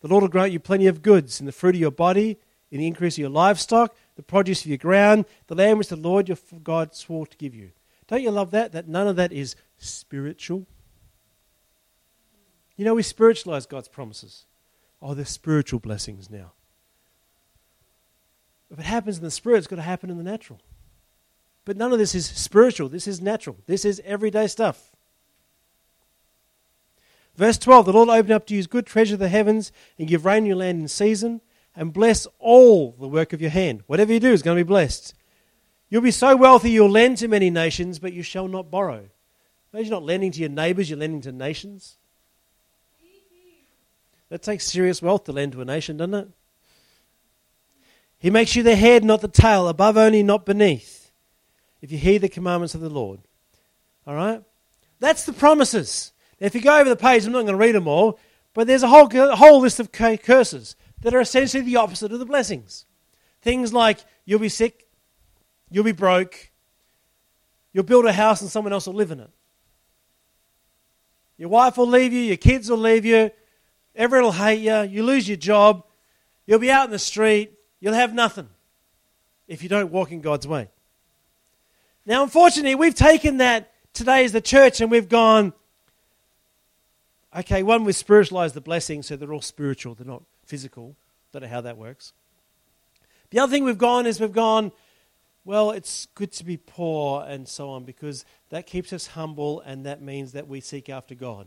The 0.00 0.08
Lord 0.08 0.22
will 0.22 0.28
grant 0.28 0.52
you 0.52 0.60
plenty 0.60 0.86
of 0.86 1.02
goods 1.02 1.40
in 1.40 1.46
the 1.46 1.52
fruit 1.52 1.74
of 1.74 1.80
your 1.80 1.90
body, 1.90 2.38
in 2.70 2.78
the 2.78 2.86
increase 2.86 3.14
of 3.14 3.18
your 3.18 3.30
livestock, 3.30 3.94
the 4.16 4.22
produce 4.22 4.62
of 4.62 4.66
your 4.66 4.78
ground, 4.78 5.26
the 5.46 5.54
land 5.54 5.78
which 5.78 5.88
the 5.88 5.96
Lord 5.96 6.28
your 6.28 6.38
God 6.62 6.94
swore 6.94 7.26
to 7.26 7.36
give 7.36 7.54
you. 7.54 7.70
Don't 8.06 8.22
you 8.22 8.30
love 8.30 8.50
that? 8.52 8.72
That 8.72 8.88
none 8.88 9.06
of 9.06 9.16
that 9.16 9.32
is 9.32 9.56
spiritual. 9.78 10.66
You 12.76 12.84
know, 12.84 12.94
we 12.94 13.02
spiritualize 13.02 13.66
God's 13.66 13.88
promises. 13.88 14.46
Oh, 15.02 15.14
they're 15.14 15.24
spiritual 15.24 15.80
blessings 15.80 16.30
now. 16.30 16.52
If 18.70 18.78
it 18.78 18.84
happens 18.84 19.18
in 19.18 19.24
the 19.24 19.30
spirit, 19.30 19.58
it's 19.58 19.66
got 19.66 19.76
to 19.76 19.82
happen 19.82 20.10
in 20.10 20.16
the 20.16 20.24
natural. 20.24 20.60
But 21.64 21.76
none 21.76 21.92
of 21.92 21.98
this 21.98 22.14
is 22.14 22.26
spiritual. 22.26 22.88
This 22.88 23.06
is 23.06 23.20
natural. 23.20 23.56
This 23.66 23.84
is 23.84 24.00
everyday 24.04 24.46
stuff. 24.46 24.89
Verse 27.36 27.58
12 27.58 27.86
The 27.86 27.92
Lord 27.92 28.08
open 28.08 28.32
up 28.32 28.46
to 28.46 28.54
you 28.54 28.58
his 28.58 28.66
good 28.66 28.86
treasure 28.86 29.14
of 29.14 29.20
the 29.20 29.28
heavens 29.28 29.72
and 29.98 30.08
give 30.08 30.24
rain 30.24 30.46
your 30.46 30.56
land 30.56 30.80
in 30.80 30.88
season 30.88 31.40
and 31.74 31.92
bless 31.92 32.26
all 32.38 32.92
the 32.98 33.08
work 33.08 33.32
of 33.32 33.40
your 33.40 33.50
hand. 33.50 33.82
Whatever 33.86 34.12
you 34.12 34.20
do 34.20 34.32
is 34.32 34.42
going 34.42 34.56
to 34.56 34.64
be 34.64 34.68
blessed. 34.68 35.14
You'll 35.88 36.02
be 36.02 36.10
so 36.10 36.36
wealthy 36.36 36.70
you'll 36.70 36.90
lend 36.90 37.18
to 37.18 37.28
many 37.28 37.50
nations, 37.50 37.98
but 37.98 38.12
you 38.12 38.22
shall 38.22 38.48
not 38.48 38.70
borrow. 38.70 39.08
Imagine 39.72 39.90
not 39.90 40.02
lending 40.04 40.32
to 40.32 40.40
your 40.40 40.48
neighbors, 40.48 40.90
you're 40.90 40.98
lending 40.98 41.20
to 41.22 41.32
nations. 41.32 41.96
That 44.28 44.42
takes 44.42 44.66
serious 44.66 45.02
wealth 45.02 45.24
to 45.24 45.32
lend 45.32 45.52
to 45.52 45.60
a 45.60 45.64
nation, 45.64 45.96
doesn't 45.96 46.14
it? 46.14 46.28
He 48.18 48.30
makes 48.30 48.54
you 48.54 48.62
the 48.62 48.76
head, 48.76 49.02
not 49.02 49.22
the 49.22 49.28
tail, 49.28 49.66
above 49.66 49.96
only, 49.96 50.22
not 50.22 50.46
beneath, 50.46 51.10
if 51.80 51.90
you 51.90 51.98
heed 51.98 52.18
the 52.18 52.28
commandments 52.28 52.74
of 52.74 52.80
the 52.80 52.90
Lord. 52.90 53.20
All 54.06 54.14
right? 54.14 54.42
That's 55.00 55.24
the 55.24 55.32
promises. 55.32 56.09
If 56.40 56.54
you 56.54 56.62
go 56.62 56.78
over 56.78 56.88
the 56.88 56.96
page, 56.96 57.24
I'm 57.24 57.32
not 57.32 57.42
going 57.42 57.52
to 57.52 57.56
read 57.56 57.74
them 57.74 57.86
all, 57.86 58.18
but 58.54 58.66
there's 58.66 58.82
a 58.82 58.88
whole, 58.88 59.08
a 59.14 59.36
whole 59.36 59.60
list 59.60 59.78
of 59.78 59.92
curses 59.92 60.74
that 61.02 61.14
are 61.14 61.20
essentially 61.20 61.62
the 61.62 61.76
opposite 61.76 62.12
of 62.12 62.18
the 62.18 62.26
blessings. 62.26 62.86
Things 63.42 63.72
like 63.72 63.98
you'll 64.24 64.40
be 64.40 64.48
sick, 64.48 64.88
you'll 65.70 65.84
be 65.84 65.92
broke, 65.92 66.50
you'll 67.72 67.84
build 67.84 68.06
a 68.06 68.12
house 68.12 68.40
and 68.40 68.50
someone 68.50 68.72
else 68.72 68.86
will 68.86 68.94
live 68.94 69.10
in 69.10 69.20
it. 69.20 69.30
Your 71.36 71.48
wife 71.48 71.76
will 71.76 71.86
leave 71.86 72.12
you, 72.12 72.20
your 72.20 72.36
kids 72.36 72.68
will 72.68 72.78
leave 72.78 73.04
you, 73.04 73.30
everyone 73.94 74.24
will 74.24 74.32
hate 74.32 74.60
you, 74.60 74.82
you 74.82 75.02
lose 75.02 75.26
your 75.28 75.38
job, 75.38 75.84
you'll 76.46 76.58
be 76.58 76.70
out 76.70 76.86
in 76.86 76.90
the 76.90 76.98
street, 76.98 77.52
you'll 77.80 77.94
have 77.94 78.12
nothing 78.12 78.48
if 79.48 79.62
you 79.62 79.68
don't 79.68 79.90
walk 79.90 80.12
in 80.12 80.20
God's 80.20 80.46
way. 80.46 80.68
Now, 82.04 82.22
unfortunately, 82.22 82.74
we've 82.74 82.94
taken 82.94 83.38
that 83.38 83.72
today 83.94 84.24
as 84.24 84.32
the 84.32 84.40
church 84.40 84.80
and 84.80 84.90
we've 84.90 85.08
gone, 85.08 85.52
okay, 87.36 87.62
one, 87.62 87.84
we've 87.84 87.96
spiritualized 87.96 88.54
the 88.54 88.60
blessings, 88.60 89.06
so 89.06 89.16
they're 89.16 89.32
all 89.32 89.40
spiritual, 89.40 89.94
they're 89.94 90.06
not 90.06 90.22
physical. 90.44 90.96
Don't 91.32 91.42
know 91.42 91.48
how 91.48 91.60
that 91.60 91.76
works. 91.76 92.12
The 93.30 93.38
other 93.38 93.52
thing 93.52 93.64
we've 93.64 93.78
gone 93.78 94.06
is 94.06 94.18
we've 94.18 94.32
gone, 94.32 94.72
well, 95.44 95.70
it's 95.70 96.06
good 96.14 96.32
to 96.32 96.44
be 96.44 96.56
poor 96.56 97.24
and 97.26 97.48
so 97.48 97.70
on 97.70 97.84
because 97.84 98.24
that 98.50 98.66
keeps 98.66 98.92
us 98.92 99.08
humble 99.08 99.60
and 99.60 99.86
that 99.86 100.02
means 100.02 100.32
that 100.32 100.48
we 100.48 100.60
seek 100.60 100.88
after 100.88 101.14
God. 101.14 101.46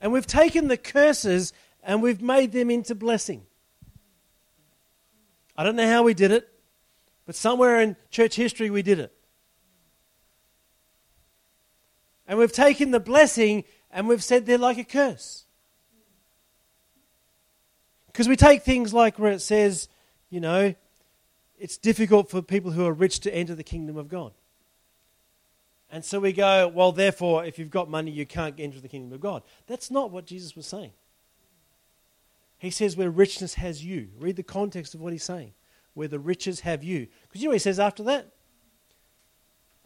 And 0.00 0.12
we've 0.12 0.26
taken 0.26 0.68
the 0.68 0.76
curses 0.76 1.52
and 1.82 2.02
we've 2.02 2.20
made 2.20 2.52
them 2.52 2.70
into 2.70 2.94
blessing. 2.94 3.46
I 5.56 5.62
don't 5.62 5.76
know 5.76 5.88
how 5.88 6.02
we 6.02 6.14
did 6.14 6.32
it, 6.32 6.48
but 7.26 7.36
somewhere 7.36 7.80
in 7.80 7.96
church 8.10 8.34
history 8.34 8.68
we 8.70 8.82
did 8.82 8.98
it. 8.98 9.13
And 12.26 12.38
we've 12.38 12.52
taken 12.52 12.90
the 12.90 13.00
blessing 13.00 13.64
and 13.90 14.08
we've 14.08 14.24
said 14.24 14.46
they're 14.46 14.58
like 14.58 14.78
a 14.78 14.84
curse. 14.84 15.44
Because 18.06 18.28
we 18.28 18.36
take 18.36 18.62
things 18.62 18.94
like 18.94 19.18
where 19.18 19.32
it 19.32 19.40
says, 19.40 19.88
you 20.30 20.40
know, 20.40 20.74
it's 21.58 21.76
difficult 21.76 22.30
for 22.30 22.42
people 22.42 22.70
who 22.70 22.86
are 22.86 22.92
rich 22.92 23.20
to 23.20 23.34
enter 23.34 23.54
the 23.54 23.64
kingdom 23.64 23.96
of 23.96 24.08
God. 24.08 24.32
And 25.90 26.04
so 26.04 26.18
we 26.18 26.32
go, 26.32 26.68
well, 26.68 26.92
therefore, 26.92 27.44
if 27.44 27.58
you've 27.58 27.70
got 27.70 27.88
money, 27.88 28.10
you 28.10 28.26
can't 28.26 28.58
enter 28.58 28.80
the 28.80 28.88
kingdom 28.88 29.12
of 29.12 29.20
God. 29.20 29.42
That's 29.66 29.90
not 29.90 30.10
what 30.10 30.26
Jesus 30.26 30.56
was 30.56 30.66
saying. 30.66 30.92
He 32.58 32.70
says, 32.70 32.96
where 32.96 33.10
richness 33.10 33.54
has 33.54 33.84
you. 33.84 34.08
Read 34.18 34.36
the 34.36 34.42
context 34.42 34.94
of 34.94 35.00
what 35.00 35.12
he's 35.12 35.22
saying. 35.22 35.52
Where 35.92 36.08
the 36.08 36.18
riches 36.18 36.60
have 36.60 36.82
you. 36.82 37.06
Because 37.22 37.42
you 37.42 37.48
know 37.48 37.52
he 37.52 37.58
says 37.58 37.78
after 37.78 38.02
that? 38.04 38.33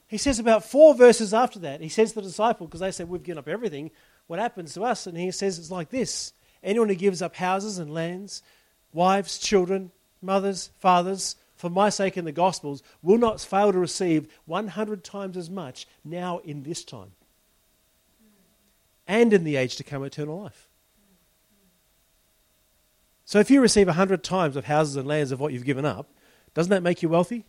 He 0.08 0.16
says 0.16 0.38
about 0.38 0.64
four 0.64 0.94
verses 0.94 1.34
after 1.34 1.58
that, 1.60 1.82
he 1.82 1.90
says 1.90 2.10
to 2.10 2.16
the 2.16 2.22
disciple, 2.22 2.66
because 2.66 2.80
they 2.80 2.90
said, 2.90 3.08
We've 3.08 3.22
given 3.22 3.38
up 3.38 3.46
everything, 3.46 3.90
what 4.26 4.38
happens 4.38 4.74
to 4.74 4.82
us? 4.82 5.06
And 5.06 5.16
he 5.16 5.30
says, 5.30 5.58
It's 5.58 5.70
like 5.70 5.90
this 5.90 6.32
Anyone 6.62 6.88
who 6.88 6.94
gives 6.94 7.22
up 7.22 7.36
houses 7.36 7.78
and 7.78 7.92
lands, 7.92 8.42
wives, 8.92 9.38
children, 9.38 9.92
mothers, 10.22 10.70
fathers, 10.78 11.36
for 11.56 11.68
my 11.68 11.90
sake 11.90 12.16
in 12.16 12.24
the 12.24 12.32
Gospels, 12.32 12.82
will 13.02 13.18
not 13.18 13.40
fail 13.40 13.70
to 13.72 13.78
receive 13.78 14.28
100 14.46 15.04
times 15.04 15.36
as 15.36 15.50
much 15.50 15.86
now 16.04 16.38
in 16.38 16.62
this 16.62 16.84
time 16.84 17.12
and 19.06 19.32
in 19.32 19.44
the 19.44 19.56
age 19.56 19.76
to 19.76 19.84
come 19.84 20.04
eternal 20.04 20.42
life. 20.42 20.68
So 23.24 23.40
if 23.40 23.50
you 23.50 23.60
receive 23.60 23.88
100 23.88 24.24
times 24.24 24.56
of 24.56 24.64
houses 24.64 24.96
and 24.96 25.06
lands 25.06 25.32
of 25.32 25.40
what 25.40 25.52
you've 25.52 25.64
given 25.64 25.84
up, 25.84 26.08
doesn't 26.54 26.70
that 26.70 26.82
make 26.82 27.02
you 27.02 27.08
wealthy? 27.08 27.44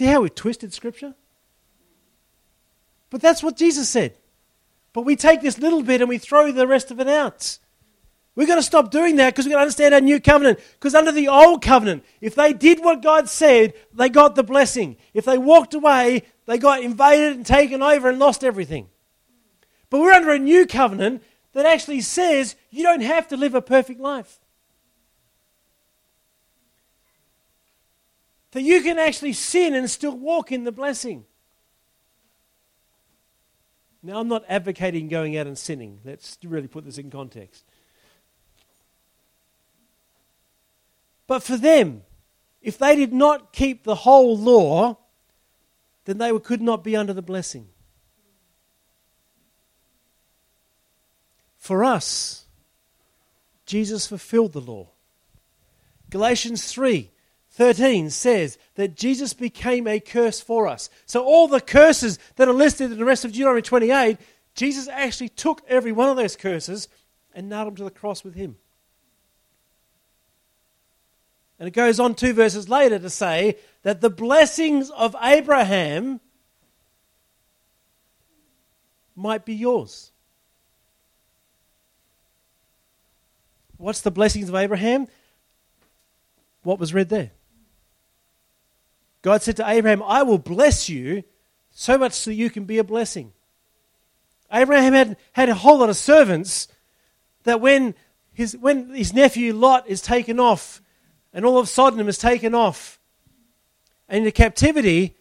See 0.00 0.06
how 0.06 0.22
we 0.22 0.30
twisted 0.30 0.72
Scripture? 0.72 1.12
But 3.10 3.20
that's 3.20 3.42
what 3.42 3.58
Jesus 3.58 3.86
said. 3.86 4.14
But 4.94 5.02
we 5.02 5.14
take 5.14 5.42
this 5.42 5.58
little 5.58 5.82
bit 5.82 6.00
and 6.00 6.08
we 6.08 6.16
throw 6.16 6.50
the 6.50 6.66
rest 6.66 6.90
of 6.90 7.00
it 7.00 7.06
out. 7.06 7.58
We've 8.34 8.48
got 8.48 8.54
to 8.54 8.62
stop 8.62 8.90
doing 8.90 9.16
that 9.16 9.34
because 9.34 9.44
we've 9.44 9.52
got 9.52 9.58
to 9.58 9.64
understand 9.64 9.92
our 9.92 10.00
new 10.00 10.18
covenant. 10.18 10.58
Because 10.72 10.94
under 10.94 11.12
the 11.12 11.28
old 11.28 11.60
covenant, 11.60 12.02
if 12.22 12.34
they 12.34 12.54
did 12.54 12.82
what 12.82 13.02
God 13.02 13.28
said, 13.28 13.74
they 13.92 14.08
got 14.08 14.36
the 14.36 14.42
blessing. 14.42 14.96
If 15.12 15.26
they 15.26 15.36
walked 15.36 15.74
away, 15.74 16.22
they 16.46 16.56
got 16.56 16.82
invaded 16.82 17.36
and 17.36 17.44
taken 17.44 17.82
over 17.82 18.08
and 18.08 18.18
lost 18.18 18.42
everything. 18.42 18.88
But 19.90 20.00
we're 20.00 20.14
under 20.14 20.32
a 20.32 20.38
new 20.38 20.64
covenant 20.64 21.22
that 21.52 21.66
actually 21.66 22.00
says 22.00 22.56
you 22.70 22.82
don't 22.82 23.02
have 23.02 23.28
to 23.28 23.36
live 23.36 23.54
a 23.54 23.60
perfect 23.60 24.00
life. 24.00 24.38
That 28.52 28.62
you 28.62 28.82
can 28.82 28.98
actually 28.98 29.32
sin 29.32 29.74
and 29.74 29.88
still 29.88 30.16
walk 30.16 30.50
in 30.50 30.64
the 30.64 30.72
blessing. 30.72 31.24
Now, 34.02 34.18
I'm 34.20 34.28
not 34.28 34.44
advocating 34.48 35.08
going 35.08 35.36
out 35.36 35.46
and 35.46 35.58
sinning. 35.58 36.00
Let's 36.04 36.38
really 36.42 36.68
put 36.68 36.84
this 36.84 36.98
in 36.98 37.10
context. 37.10 37.64
But 41.26 41.42
for 41.42 41.56
them, 41.56 42.02
if 42.62 42.78
they 42.78 42.96
did 42.96 43.12
not 43.12 43.52
keep 43.52 43.84
the 43.84 43.94
whole 43.94 44.36
law, 44.36 44.98
then 46.06 46.18
they 46.18 46.36
could 46.40 46.62
not 46.62 46.82
be 46.82 46.96
under 46.96 47.12
the 47.12 47.22
blessing. 47.22 47.68
For 51.58 51.84
us, 51.84 52.46
Jesus 53.66 54.06
fulfilled 54.06 54.54
the 54.54 54.60
law. 54.60 54.88
Galatians 56.08 56.72
3 56.72 57.10
13 57.60 58.08
says 58.08 58.56
that 58.76 58.96
Jesus 58.96 59.34
became 59.34 59.86
a 59.86 60.00
curse 60.00 60.40
for 60.40 60.66
us. 60.66 60.88
So, 61.04 61.22
all 61.22 61.46
the 61.46 61.60
curses 61.60 62.18
that 62.36 62.48
are 62.48 62.54
listed 62.54 62.90
in 62.90 62.96
the 62.96 63.04
rest 63.04 63.22
of 63.22 63.32
Deuteronomy 63.32 63.60
28, 63.60 64.16
Jesus 64.54 64.88
actually 64.88 65.28
took 65.28 65.60
every 65.68 65.92
one 65.92 66.08
of 66.08 66.16
those 66.16 66.36
curses 66.36 66.88
and 67.34 67.50
nailed 67.50 67.66
them 67.66 67.76
to 67.76 67.84
the 67.84 67.90
cross 67.90 68.24
with 68.24 68.34
him. 68.34 68.56
And 71.58 71.68
it 71.68 71.72
goes 71.72 72.00
on 72.00 72.14
two 72.14 72.32
verses 72.32 72.70
later 72.70 72.98
to 72.98 73.10
say 73.10 73.58
that 73.82 74.00
the 74.00 74.08
blessings 74.08 74.88
of 74.88 75.14
Abraham 75.20 76.18
might 79.14 79.44
be 79.44 79.54
yours. 79.54 80.12
What's 83.76 84.00
the 84.00 84.10
blessings 84.10 84.48
of 84.48 84.54
Abraham? 84.54 85.08
What 86.62 86.78
was 86.78 86.94
read 86.94 87.10
there? 87.10 87.32
God 89.22 89.42
said 89.42 89.56
to 89.56 89.68
Abraham, 89.68 90.02
I 90.02 90.22
will 90.22 90.38
bless 90.38 90.88
you 90.88 91.24
so 91.70 91.98
much 91.98 92.12
so 92.12 92.30
you 92.30 92.50
can 92.50 92.64
be 92.64 92.78
a 92.78 92.84
blessing. 92.84 93.32
Abraham 94.52 94.92
had, 94.92 95.16
had 95.32 95.48
a 95.48 95.54
whole 95.54 95.78
lot 95.78 95.88
of 95.88 95.96
servants 95.96 96.68
that 97.44 97.60
when 97.60 97.94
his, 98.32 98.56
when 98.56 98.90
his 98.94 99.12
nephew 99.12 99.52
Lot 99.52 99.88
is 99.88 100.00
taken 100.00 100.40
off 100.40 100.82
and 101.32 101.44
all 101.44 101.58
of 101.58 101.68
Sodom 101.68 102.08
is 102.08 102.18
taken 102.18 102.54
off 102.54 102.98
and 104.08 104.18
into 104.18 104.32
captivity, 104.32 105.16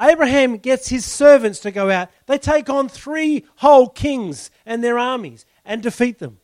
Abraham 0.00 0.58
gets 0.58 0.88
his 0.88 1.04
servants 1.04 1.60
to 1.60 1.70
go 1.70 1.90
out. 1.90 2.10
They 2.26 2.38
take 2.38 2.68
on 2.68 2.88
three 2.88 3.44
whole 3.56 3.88
kings 3.88 4.50
and 4.66 4.82
their 4.84 4.98
armies 4.98 5.44
and 5.64 5.82
defeat 5.82 6.18
them. 6.18 6.38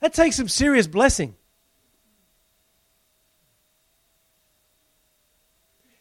That 0.00 0.12
takes 0.12 0.36
some 0.36 0.48
serious 0.48 0.86
blessing. 0.86 1.36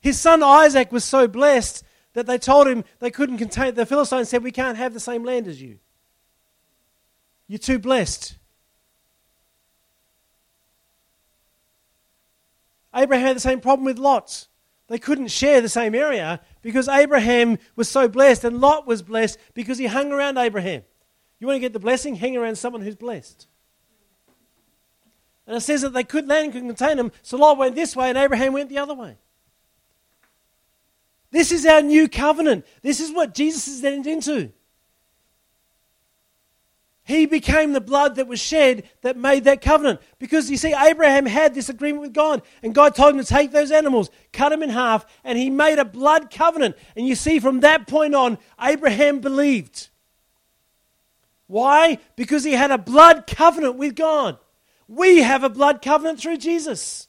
His 0.04 0.20
son 0.20 0.44
Isaac 0.44 0.92
was 0.92 1.06
so 1.06 1.30
blessed 1.30 1.82
that 2.12 2.26
they 2.26 2.38
told 2.38 2.68
him 2.68 2.84
they 3.00 3.10
couldn't 3.10 3.38
contain, 3.38 3.74
the 3.74 3.86
Philistines 3.86 4.28
said, 4.28 4.44
We 4.44 4.52
can't 4.52 4.78
have 4.78 4.94
the 4.94 5.00
same 5.00 5.24
land 5.24 5.48
as 5.48 5.62
you. 5.62 5.80
You're 7.48 7.58
too 7.58 7.80
blessed. 7.80 8.36
Abraham 12.94 13.28
had 13.28 13.38
the 13.38 13.40
same 13.40 13.62
problem 13.62 13.86
with 13.86 13.98
Lot. 13.98 14.50
They 14.88 15.00
couldn't 15.00 15.30
share 15.30 15.62
the 15.62 15.70
same 15.70 15.96
area 15.96 16.42
because 16.62 16.90
Abraham 16.90 17.58
was 17.78 17.88
so 17.88 18.10
blessed 18.10 18.44
and 18.44 18.60
Lot 18.60 18.86
was 18.86 19.02
blessed 19.02 19.40
because 19.54 19.78
he 19.78 19.86
hung 19.86 20.12
around 20.12 20.38
Abraham. 20.38 20.84
You 21.40 21.48
want 21.48 21.56
to 21.56 21.62
get 21.62 21.72
the 21.72 21.80
blessing? 21.80 22.16
Hang 22.16 22.36
around 22.36 22.58
someone 22.58 22.82
who's 22.82 22.98
blessed. 22.98 23.48
And 25.48 25.56
it 25.56 25.62
says 25.62 25.82
that 25.82 25.94
they 25.94 26.04
could 26.04 26.28
land 26.28 26.52
could 26.52 26.64
contain 26.64 26.98
them, 26.98 27.14
so 27.22 27.38
Lot 27.38 27.58
went 27.58 27.76
this 27.76 27.96
way 27.96 28.10
and 28.10 28.18
Abraham 28.18 28.52
went 28.52 28.68
the 28.68 28.80
other 28.80 28.94
way. 28.94 29.16
This 31.34 31.52
is 31.52 31.66
our 31.66 31.82
new 31.82 32.08
covenant. 32.08 32.64
This 32.84 33.00
is 33.00 33.12
what 33.12 33.34
Jesus 33.34 33.66
has 33.66 33.84
entered 33.84 34.06
into. 34.06 34.52
He 37.06 37.26
became 37.26 37.74
the 37.74 37.82
blood 37.82 38.16
that 38.16 38.28
was 38.28 38.40
shed 38.40 38.84
that 39.02 39.18
made 39.18 39.46
that 39.46 39.60
covenant. 39.60 40.00
Because 40.20 40.52
you 40.52 40.58
see, 40.58 40.76
Abraham 40.78 41.26
had 41.26 41.56
this 41.56 41.70
agreement 41.70 42.04
with 42.04 42.14
God, 42.14 42.44
and 42.62 42.76
God 42.76 42.94
told 42.94 43.16
him 43.16 43.20
to 43.20 43.26
take 43.26 43.52
those 43.52 43.72
animals, 43.72 44.12
cut 44.32 44.50
them 44.50 44.62
in 44.62 44.70
half, 44.70 45.08
and 45.24 45.36
he 45.36 45.50
made 45.50 45.80
a 45.80 45.86
blood 45.86 46.30
covenant. 46.30 46.76
And 46.96 47.08
you 47.08 47.16
see, 47.16 47.40
from 47.40 47.62
that 47.62 47.88
point 47.88 48.14
on, 48.14 48.38
Abraham 48.62 49.20
believed. 49.20 49.90
Why? 51.48 51.98
Because 52.16 52.44
he 52.44 52.52
had 52.52 52.70
a 52.70 52.78
blood 52.78 53.26
covenant 53.26 53.78
with 53.78 53.96
God. 53.96 54.38
We 54.88 55.24
have 55.24 55.44
a 55.44 55.50
blood 55.50 55.82
covenant 55.82 56.20
through 56.20 56.38
Jesus. 56.38 57.08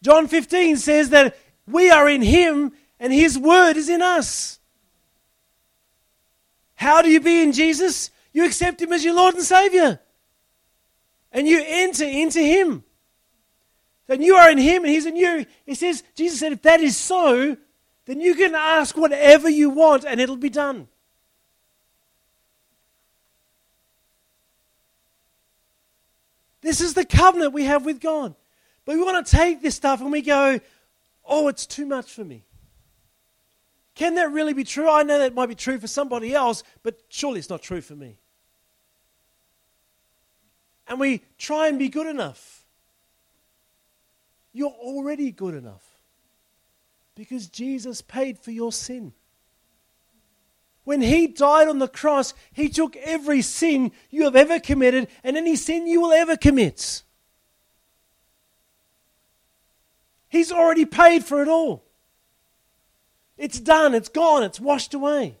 John 0.00 0.28
15 0.28 0.76
says 0.76 1.10
that 1.10 1.36
we 1.70 1.90
are 1.90 2.08
in 2.08 2.22
him 2.22 2.72
and 2.98 3.12
his 3.12 3.38
word 3.38 3.76
is 3.76 3.88
in 3.88 4.02
us. 4.02 4.58
How 6.78 7.02
do 7.02 7.10
you 7.10 7.20
be 7.20 7.42
in 7.42 7.52
Jesus? 7.52 8.10
You 8.32 8.44
accept 8.44 8.80
Him 8.80 8.92
as 8.92 9.04
your 9.04 9.14
Lord 9.14 9.34
and 9.34 9.42
Savior. 9.42 9.98
And 11.32 11.48
you 11.48 11.60
enter 11.66 12.04
into 12.04 12.40
Him. 12.40 12.84
And 14.08 14.22
you 14.22 14.36
are 14.36 14.48
in 14.48 14.58
Him 14.58 14.84
and 14.84 14.92
He's 14.92 15.04
in 15.04 15.16
you. 15.16 15.44
He 15.66 15.74
says, 15.74 16.04
Jesus 16.14 16.38
said, 16.38 16.52
if 16.52 16.62
that 16.62 16.80
is 16.80 16.96
so, 16.96 17.56
then 18.06 18.20
you 18.20 18.36
can 18.36 18.54
ask 18.54 18.96
whatever 18.96 19.48
you 19.48 19.70
want 19.70 20.04
and 20.04 20.20
it'll 20.20 20.36
be 20.36 20.50
done. 20.50 20.86
This 26.60 26.80
is 26.80 26.94
the 26.94 27.04
covenant 27.04 27.52
we 27.52 27.64
have 27.64 27.84
with 27.84 28.00
God. 28.00 28.36
But 28.84 28.94
we 28.94 29.02
want 29.02 29.26
to 29.26 29.36
take 29.36 29.62
this 29.62 29.74
stuff 29.74 30.00
and 30.00 30.12
we 30.12 30.22
go, 30.22 30.60
oh, 31.28 31.48
it's 31.48 31.66
too 31.66 31.86
much 31.86 32.10
for 32.10 32.24
me. 32.24 32.44
Can 33.94 34.14
that 34.14 34.30
really 34.30 34.54
be 34.54 34.64
true? 34.64 34.88
I 34.88 35.02
know 35.02 35.18
that 35.18 35.34
might 35.34 35.48
be 35.48 35.54
true 35.54 35.78
for 35.78 35.88
somebody 35.88 36.34
else, 36.34 36.62
but 36.82 37.00
surely 37.08 37.40
it's 37.40 37.50
not 37.50 37.62
true 37.62 37.80
for 37.80 37.94
me. 37.94 38.18
And 40.86 40.98
we 40.98 41.22
try 41.36 41.68
and 41.68 41.78
be 41.78 41.88
good 41.88 42.06
enough. 42.06 42.64
You're 44.52 44.70
already 44.70 45.30
good 45.30 45.54
enough 45.54 45.84
because 47.14 47.48
Jesus 47.48 48.00
paid 48.00 48.38
for 48.38 48.50
your 48.50 48.72
sin. 48.72 49.12
When 50.84 51.02
he 51.02 51.26
died 51.26 51.68
on 51.68 51.80
the 51.80 51.88
cross, 51.88 52.32
he 52.52 52.68
took 52.68 52.96
every 52.96 53.42
sin 53.42 53.92
you 54.08 54.24
have 54.24 54.36
ever 54.36 54.58
committed 54.58 55.08
and 55.22 55.36
any 55.36 55.54
sin 55.54 55.86
you 55.86 56.00
will 56.00 56.12
ever 56.12 56.36
commit. 56.36 57.02
He's 60.28 60.52
already 60.52 60.84
paid 60.84 61.24
for 61.24 61.42
it 61.42 61.48
all. 61.48 61.82
It's 63.36 63.60
done, 63.60 63.94
it's 63.94 64.08
gone, 64.08 64.42
it's 64.42 64.60
washed 64.60 64.94
away. 64.94 65.36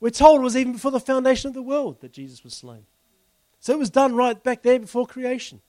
We're 0.00 0.10
told 0.10 0.40
it 0.40 0.44
was 0.44 0.56
even 0.56 0.74
before 0.74 0.90
the 0.90 1.00
foundation 1.00 1.48
of 1.48 1.54
the 1.54 1.62
world 1.62 2.00
that 2.02 2.12
Jesus 2.12 2.44
was 2.44 2.52
slain. 2.52 2.84
So 3.60 3.72
it 3.72 3.78
was 3.78 3.88
done 3.88 4.14
right 4.14 4.40
back 4.42 4.62
there 4.62 4.78
before 4.78 5.06
creation. 5.06 5.62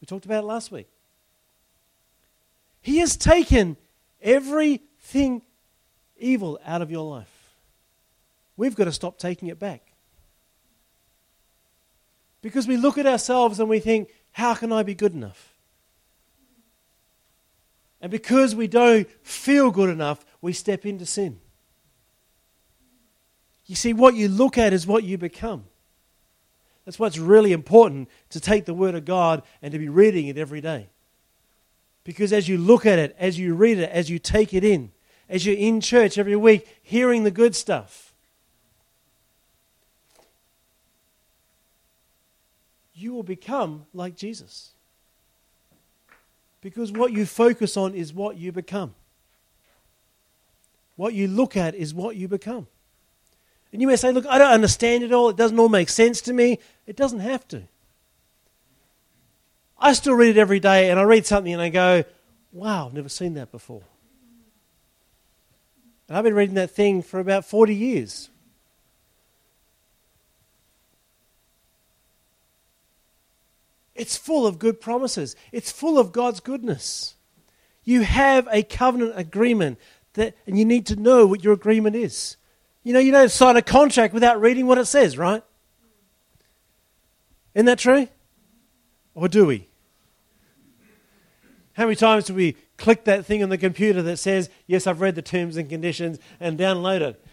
We 0.00 0.06
talked 0.06 0.24
about 0.24 0.42
it 0.42 0.46
last 0.46 0.72
week. 0.72 0.88
He 2.82 2.98
has 2.98 3.16
taken 3.16 3.76
everything 4.20 5.42
evil 6.18 6.58
out 6.66 6.82
of 6.82 6.90
your 6.90 7.08
life. 7.08 7.54
We've 8.56 8.74
got 8.74 8.86
to 8.86 8.92
stop 8.92 9.18
taking 9.18 9.46
it 9.46 9.60
back. 9.60 9.82
Because 12.42 12.66
we 12.66 12.76
look 12.76 12.98
at 12.98 13.06
ourselves 13.06 13.60
and 13.60 13.68
we 13.68 13.78
think, 13.78 14.08
how 14.32 14.54
can 14.54 14.72
I 14.72 14.82
be 14.82 14.94
good 14.94 15.12
enough? 15.12 15.54
And 18.00 18.10
because 18.10 18.54
we 18.54 18.68
don't 18.68 19.08
feel 19.22 19.70
good 19.70 19.90
enough, 19.90 20.24
we 20.40 20.52
step 20.52 20.86
into 20.86 21.04
sin. 21.04 21.40
You 23.66 23.74
see, 23.74 23.92
what 23.92 24.14
you 24.14 24.28
look 24.28 24.56
at 24.56 24.72
is 24.72 24.86
what 24.86 25.04
you 25.04 25.18
become. 25.18 25.64
That's 26.84 26.98
why 26.98 27.08
it's 27.08 27.18
really 27.18 27.52
important 27.52 28.08
to 28.30 28.40
take 28.40 28.64
the 28.64 28.72
Word 28.72 28.94
of 28.94 29.04
God 29.04 29.42
and 29.60 29.72
to 29.72 29.78
be 29.78 29.90
reading 29.90 30.28
it 30.28 30.38
every 30.38 30.60
day. 30.60 30.88
Because 32.02 32.32
as 32.32 32.48
you 32.48 32.56
look 32.56 32.86
at 32.86 32.98
it, 32.98 33.14
as 33.18 33.38
you 33.38 33.54
read 33.54 33.78
it, 33.78 33.90
as 33.90 34.08
you 34.08 34.18
take 34.18 34.54
it 34.54 34.64
in, 34.64 34.92
as 35.28 35.44
you're 35.44 35.56
in 35.56 35.82
church 35.82 36.16
every 36.16 36.36
week 36.36 36.66
hearing 36.82 37.24
the 37.24 37.30
good 37.30 37.54
stuff, 37.54 38.07
you 42.98 43.12
will 43.12 43.22
become 43.22 43.86
like 43.94 44.16
Jesus. 44.16 44.72
Because 46.60 46.90
what 46.90 47.12
you 47.12 47.24
focus 47.24 47.76
on 47.76 47.94
is 47.94 48.12
what 48.12 48.36
you 48.36 48.50
become. 48.52 48.94
What 50.96 51.14
you 51.14 51.28
look 51.28 51.56
at 51.56 51.74
is 51.76 51.94
what 51.94 52.16
you 52.16 52.26
become. 52.26 52.66
And 53.72 53.80
you 53.80 53.86
may 53.86 53.96
say, 53.96 54.10
Look, 54.10 54.26
I 54.26 54.38
don't 54.38 54.50
understand 54.50 55.04
it 55.04 55.12
all. 55.12 55.28
It 55.28 55.36
doesn't 55.36 55.58
all 55.58 55.68
make 55.68 55.88
sense 55.88 56.20
to 56.22 56.32
me. 56.32 56.58
It 56.86 56.96
doesn't 56.96 57.20
have 57.20 57.46
to. 57.48 57.62
I 59.78 59.92
still 59.92 60.14
read 60.14 60.36
it 60.36 60.40
every 60.40 60.58
day, 60.58 60.90
and 60.90 60.98
I 60.98 61.04
read 61.04 61.24
something 61.24 61.52
and 61.52 61.62
I 61.62 61.68
go, 61.68 62.04
Wow, 62.52 62.86
I've 62.86 62.94
never 62.94 63.08
seen 63.08 63.34
that 63.34 63.52
before. 63.52 63.82
And 66.08 66.16
I've 66.16 66.24
been 66.24 66.34
reading 66.34 66.56
that 66.56 66.70
thing 66.70 67.02
for 67.02 67.20
about 67.20 67.44
40 67.44 67.74
years. 67.74 68.30
It's 73.98 74.16
full 74.16 74.46
of 74.46 74.58
good 74.58 74.80
promises. 74.80 75.36
It's 75.52 75.72
full 75.72 75.98
of 75.98 76.12
God's 76.12 76.40
goodness. 76.40 77.16
You 77.84 78.02
have 78.02 78.48
a 78.50 78.62
covenant 78.62 79.14
agreement 79.16 79.78
that, 80.14 80.36
and 80.46 80.58
you 80.58 80.64
need 80.64 80.86
to 80.86 80.96
know 80.96 81.26
what 81.26 81.42
your 81.42 81.52
agreement 81.52 81.96
is. 81.96 82.36
You 82.84 82.92
know, 82.92 83.00
you 83.00 83.12
don't 83.12 83.30
sign 83.30 83.56
a 83.56 83.62
contract 83.62 84.14
without 84.14 84.40
reading 84.40 84.66
what 84.66 84.78
it 84.78 84.86
says, 84.86 85.18
right? 85.18 85.42
Isn't 87.54 87.66
that 87.66 87.78
true? 87.78 88.08
Or 89.14 89.28
do 89.28 89.46
we? 89.46 89.68
How 91.72 91.84
many 91.84 91.96
times 91.96 92.24
do 92.24 92.34
we 92.34 92.56
click 92.76 93.04
that 93.04 93.26
thing 93.26 93.42
on 93.42 93.48
the 93.48 93.58
computer 93.58 94.02
that 94.02 94.18
says, 94.18 94.48
Yes, 94.66 94.86
I've 94.86 95.00
read 95.00 95.16
the 95.16 95.22
terms 95.22 95.56
and 95.56 95.68
conditions, 95.68 96.18
and 96.38 96.58
download 96.58 97.00
it? 97.00 97.24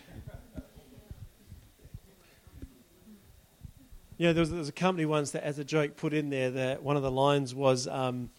You 4.17 4.27
know, 4.27 4.33
there 4.33 4.41
was, 4.41 4.49
there 4.49 4.59
was, 4.59 4.69
a 4.69 4.73
company 4.73 5.05
once 5.05 5.31
that, 5.31 5.43
as 5.43 5.59
a 5.59 5.65
joke, 5.65 5.97
put 5.97 6.13
in 6.13 6.29
there 6.29 6.49
that 6.51 6.81
one 6.81 6.95
of 6.95 7.03
the 7.03 7.11
lines 7.11 7.53
was 7.53 7.85
um, 7.87 8.29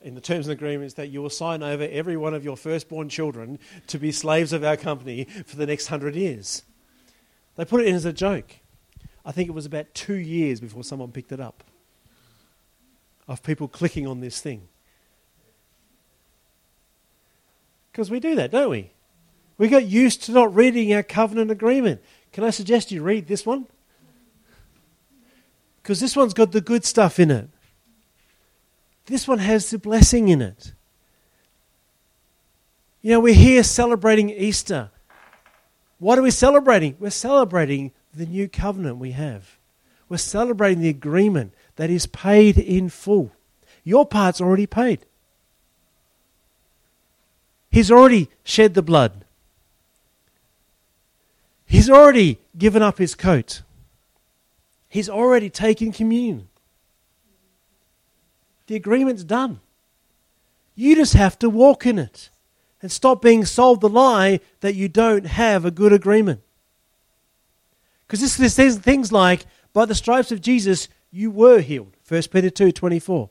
in 0.00 0.14
the 0.14 0.20
terms 0.20 0.46
and 0.46 0.52
agreements 0.52 0.94
that 0.94 1.08
you 1.08 1.20
will 1.20 1.30
sign 1.30 1.62
over 1.62 1.88
every 1.90 2.16
one 2.16 2.34
of 2.34 2.44
your 2.44 2.56
firstborn 2.56 3.08
children 3.08 3.58
to 3.88 3.98
be 3.98 4.12
slaves 4.12 4.52
of 4.52 4.62
our 4.62 4.76
company 4.76 5.24
for 5.44 5.56
the 5.56 5.66
next 5.66 5.88
hundred 5.88 6.14
years. 6.14 6.62
They 7.56 7.64
put 7.64 7.80
it 7.80 7.88
in 7.88 7.96
as 7.96 8.04
a 8.04 8.12
joke. 8.12 8.56
I 9.24 9.32
think 9.32 9.48
it 9.48 9.52
was 9.52 9.66
about 9.66 9.92
two 9.92 10.14
years 10.14 10.60
before 10.60 10.84
someone 10.84 11.10
picked 11.10 11.32
it 11.32 11.40
up 11.40 11.64
of 13.26 13.42
people 13.42 13.66
clicking 13.66 14.06
on 14.06 14.20
this 14.20 14.40
thing. 14.40 14.68
Because 17.90 18.10
we 18.10 18.20
do 18.20 18.36
that, 18.36 18.52
don't 18.52 18.70
we? 18.70 18.92
We 19.58 19.68
got 19.68 19.84
used 19.84 20.22
to 20.24 20.32
not 20.32 20.54
reading 20.54 20.94
our 20.94 21.02
covenant 21.02 21.50
agreement. 21.50 22.00
Can 22.32 22.44
I 22.44 22.50
suggest 22.50 22.92
you 22.92 23.02
read 23.02 23.26
this 23.26 23.44
one? 23.44 23.66
Because 25.88 26.00
this 26.00 26.16
one's 26.16 26.34
got 26.34 26.52
the 26.52 26.60
good 26.60 26.84
stuff 26.84 27.18
in 27.18 27.30
it. 27.30 27.48
This 29.06 29.26
one 29.26 29.38
has 29.38 29.70
the 29.70 29.78
blessing 29.78 30.28
in 30.28 30.42
it. 30.42 30.74
You 33.00 33.12
know, 33.12 33.20
we're 33.20 33.32
here 33.32 33.62
celebrating 33.62 34.28
Easter. 34.28 34.90
What 35.98 36.18
are 36.18 36.22
we 36.22 36.30
celebrating? 36.30 36.94
We're 36.98 37.08
celebrating 37.08 37.92
the 38.12 38.26
new 38.26 38.50
covenant 38.50 38.98
we 38.98 39.12
have. 39.12 39.56
We're 40.10 40.18
celebrating 40.18 40.82
the 40.82 40.90
agreement 40.90 41.54
that 41.76 41.88
is 41.88 42.04
paid 42.04 42.58
in 42.58 42.90
full. 42.90 43.32
Your 43.82 44.04
part's 44.04 44.42
already 44.42 44.66
paid. 44.66 45.06
He's 47.70 47.90
already 47.90 48.28
shed 48.44 48.74
the 48.74 48.82
blood. 48.82 49.24
He's 51.64 51.88
already 51.88 52.40
given 52.58 52.82
up 52.82 52.98
his 52.98 53.14
coat. 53.14 53.62
He's 54.88 55.08
already 55.08 55.50
taken 55.50 55.92
communion. 55.92 56.48
The 58.66 58.76
agreement's 58.76 59.24
done. 59.24 59.60
You 60.74 60.94
just 60.94 61.14
have 61.14 61.38
to 61.40 61.50
walk 61.50 61.86
in 61.86 61.98
it 61.98 62.30
and 62.80 62.92
stop 62.92 63.20
being 63.20 63.44
sold 63.44 63.80
the 63.80 63.88
lie 63.88 64.40
that 64.60 64.74
you 64.74 64.88
don't 64.88 65.26
have 65.26 65.64
a 65.64 65.70
good 65.70 65.92
agreement. 65.92 66.40
Because 68.06 68.36
this 68.36 68.54
says 68.54 68.78
things 68.78 69.12
like, 69.12 69.44
by 69.72 69.84
the 69.84 69.94
stripes 69.94 70.32
of 70.32 70.40
Jesus, 70.40 70.88
you 71.10 71.30
were 71.30 71.60
healed. 71.60 71.96
1 72.08 72.22
Peter 72.30 72.50
2 72.50 72.72
24. 72.72 73.30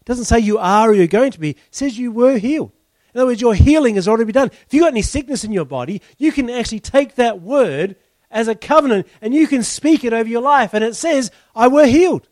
It 0.00 0.04
doesn't 0.04 0.24
say 0.24 0.38
you 0.38 0.58
are 0.58 0.90
or 0.90 0.94
you're 0.94 1.06
going 1.06 1.32
to 1.32 1.40
be, 1.40 1.50
it 1.50 1.58
says 1.70 1.98
you 1.98 2.12
were 2.12 2.38
healed. 2.38 2.72
In 3.14 3.20
other 3.20 3.28
words, 3.28 3.40
your 3.40 3.54
healing 3.54 3.96
has 3.96 4.08
already 4.08 4.24
been 4.24 4.34
done. 4.34 4.50
If 4.66 4.68
you've 4.70 4.82
got 4.82 4.92
any 4.92 5.02
sickness 5.02 5.44
in 5.44 5.52
your 5.52 5.64
body, 5.64 6.00
you 6.18 6.32
can 6.32 6.48
actually 6.48 6.80
take 6.80 7.16
that 7.16 7.40
word 7.40 7.96
as 8.32 8.48
a 8.48 8.54
covenant 8.54 9.06
and 9.20 9.32
you 9.32 9.46
can 9.46 9.62
speak 9.62 10.02
it 10.02 10.12
over 10.12 10.28
your 10.28 10.42
life. 10.42 10.74
And 10.74 10.82
it 10.82 10.96
says, 10.96 11.30
I 11.54 11.68
were 11.68 11.86
healed. 11.86 12.26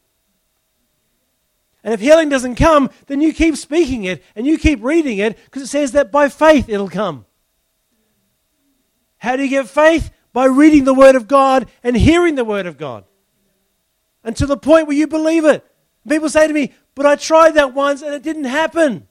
And 1.85 1.95
if 1.95 2.01
healing 2.01 2.29
doesn't 2.29 2.57
come, 2.57 2.91
then 3.07 3.21
you 3.21 3.33
keep 3.33 3.57
speaking 3.57 4.05
it 4.05 4.23
and 4.35 4.47
you 4.47 4.59
keep 4.59 4.83
reading 4.83 5.19
it 5.19 5.39
because 5.45 5.63
it 5.63 5.69
says 5.69 5.93
that 5.93 6.11
by 6.11 6.29
faith 6.29 6.69
it'll 6.69 6.89
come. 6.89 7.27
How 9.19 9.37
do 9.37 9.43
you 9.43 9.49
get 9.51 9.69
faith? 9.69 10.11
By 10.33 10.47
reading 10.47 10.85
the 10.85 10.95
Word 10.95 11.15
of 11.15 11.29
God 11.29 11.69
and 11.83 11.97
hearing 11.97 12.35
the 12.35 12.45
Word 12.45 12.67
of 12.67 12.79
God. 12.79 13.05
And 14.25 14.37
to 14.37 14.47
the 14.47 14.57
point 14.57 14.87
where 14.87 14.97
you 14.97 15.07
believe 15.07 15.45
it. 15.45 15.65
People 16.09 16.29
say 16.29 16.47
to 16.47 16.53
me, 16.53 16.73
But 16.95 17.07
I 17.07 17.17
tried 17.17 17.53
that 17.53 17.75
once 17.75 18.03
and 18.03 18.15
it 18.15 18.23
didn't 18.23 18.45
happen. 18.45 19.07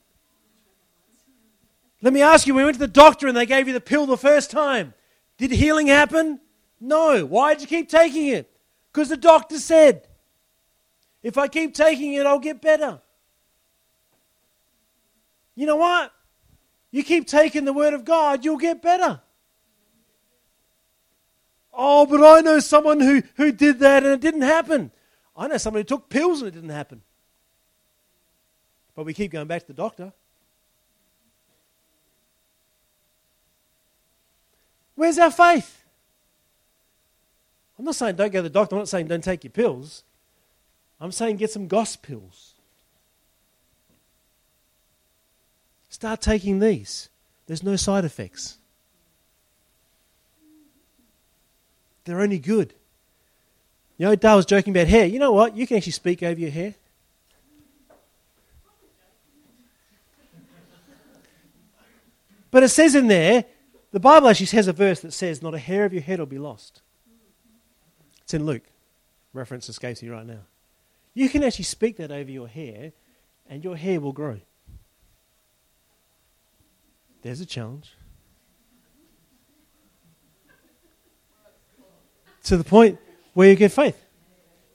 Let 2.01 2.13
me 2.13 2.21
ask 2.21 2.47
you, 2.47 2.53
we 2.53 2.63
went 2.63 2.75
to 2.75 2.79
the 2.79 2.87
doctor 2.87 3.27
and 3.27 3.35
they 3.35 3.45
gave 3.45 3.67
you 3.67 3.73
the 3.73 3.81
pill 3.81 4.05
the 4.05 4.17
first 4.17 4.51
time, 4.51 4.93
did 5.37 5.51
healing 5.51 5.87
happen? 5.87 6.39
No. 6.79 7.25
Why 7.25 7.53
did 7.53 7.61
you 7.61 7.67
keep 7.67 7.89
taking 7.89 8.27
it? 8.27 8.49
Because 8.91 9.09
the 9.09 9.17
doctor 9.17 9.59
said. 9.59 10.07
If 11.21 11.37
I 11.37 11.47
keep 11.47 11.73
taking 11.73 12.13
it, 12.13 12.25
I'll 12.25 12.39
get 12.39 12.61
better. 12.61 13.01
You 15.55 15.65
know 15.65 15.75
what? 15.75 16.13
You 16.91 17.03
keep 17.03 17.27
taking 17.27 17.65
the 17.65 17.73
Word 17.73 17.93
of 17.93 18.05
God, 18.05 18.45
you'll 18.45 18.57
get 18.57 18.81
better. 18.81 19.21
Oh, 21.73 22.05
but 22.05 22.23
I 22.23 22.41
know 22.41 22.59
someone 22.59 22.99
who, 22.99 23.21
who 23.35 23.51
did 23.51 23.79
that 23.79 24.03
and 24.03 24.13
it 24.13 24.21
didn't 24.21 24.41
happen. 24.41 24.91
I 25.35 25.47
know 25.47 25.57
someone 25.57 25.81
who 25.81 25.85
took 25.85 26.09
pills 26.09 26.41
and 26.41 26.47
it 26.47 26.55
didn't 26.55 26.69
happen. 26.69 27.01
But 28.95 29.05
we 29.05 29.13
keep 29.13 29.31
going 29.31 29.47
back 29.47 29.61
to 29.61 29.67
the 29.67 29.73
doctor. 29.73 30.11
Where's 34.95 35.17
our 35.17 35.31
faith? 35.31 35.78
I'm 37.79 37.85
not 37.85 37.95
saying 37.95 38.17
don't 38.17 38.31
go 38.31 38.39
to 38.39 38.43
the 38.43 38.49
doctor. 38.49 38.75
I'm 38.75 38.81
not 38.81 38.89
saying 38.89 39.07
don't 39.07 39.23
take 39.23 39.45
your 39.45 39.51
pills. 39.51 40.03
I'm 40.99 41.13
saying 41.13 41.37
get 41.37 41.49
some 41.49 41.67
gospel 41.67 42.19
pills. 42.19 42.55
Start 45.89 46.19
taking 46.19 46.59
these. 46.59 47.07
There's 47.47 47.63
no 47.63 47.77
side 47.77 48.03
effects. 48.03 48.57
They're 52.03 52.19
only 52.19 52.37
good. 52.37 52.73
You 53.97 54.07
know, 54.07 54.15
Dale 54.15 54.35
was 54.35 54.45
joking 54.45 54.75
about 54.75 54.87
hair. 54.87 55.05
You 55.05 55.19
know 55.19 55.31
what? 55.31 55.55
You 55.55 55.65
can 55.65 55.77
actually 55.77 55.93
speak 55.93 56.21
over 56.21 56.39
your 56.39 56.51
hair. 56.51 56.75
But 62.51 62.63
it 62.63 62.69
says 62.69 62.95
in 62.95 63.07
there, 63.07 63.45
the 63.91 63.99
Bible 63.99 64.27
actually 64.27 64.47
has 64.47 64.67
a 64.67 64.73
verse 64.73 64.99
that 65.01 65.13
says, 65.13 65.41
Not 65.41 65.53
a 65.53 65.59
hair 65.59 65.85
of 65.85 65.93
your 65.93 66.01
head 66.01 66.19
will 66.19 66.25
be 66.25 66.39
lost. 66.39 66.81
It's 68.29 68.35
in 68.35 68.45
Luke. 68.45 68.61
Reference 69.33 69.67
escapes 69.69 70.03
me 70.03 70.09
right 70.09 70.23
now. 70.23 70.41
You 71.15 71.29
can 71.29 71.43
actually 71.43 71.63
speak 71.65 71.97
that 71.97 72.11
over 72.11 72.29
your 72.29 72.47
hair, 72.47 72.91
and 73.49 73.63
your 73.63 73.75
hair 73.75 73.99
will 73.99 74.11
grow. 74.11 74.39
There's 77.23 77.41
a 77.41 77.45
challenge. 77.47 77.91
to 82.43 82.55
the 82.55 82.63
point 82.63 82.99
where 83.33 83.49
you 83.49 83.55
get 83.55 83.71
faith. 83.71 83.99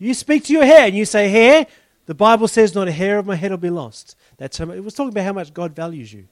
You 0.01 0.15
speak 0.15 0.43
to 0.47 0.53
your 0.53 0.65
hair 0.65 0.87
and 0.87 0.97
you 0.97 1.05
say, 1.05 1.29
Hair, 1.29 1.69
the 2.07 2.15
Bible 2.15 2.49
says, 2.49 2.75
not 2.75 2.89
a 2.89 2.93
hair 2.93 3.19
of 3.19 3.27
my 3.27 3.37
head 3.37 3.53
will 3.53 3.59
be 3.59 3.71
lost. 3.71 4.17
That's 4.37 4.59
how, 4.59 4.69
it 4.71 4.83
was 4.83 4.95
talking 4.95 5.11
about 5.11 5.27
how 5.27 5.33
much 5.33 5.55
God 5.55 5.77
values 5.77 6.13
you. 6.13 6.27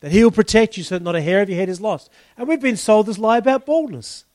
That 0.00 0.12
He 0.12 0.22
will 0.22 0.30
protect 0.30 0.76
you 0.76 0.82
so 0.82 0.96
that 0.96 1.02
not 1.02 1.16
a 1.16 1.22
hair 1.22 1.40
of 1.40 1.48
your 1.48 1.58
head 1.58 1.70
is 1.70 1.80
lost. 1.80 2.10
And 2.36 2.46
we've 2.46 2.60
been 2.60 2.76
sold 2.76 3.06
this 3.06 3.16
lie 3.16 3.38
about 3.38 3.64
baldness. 3.64 4.25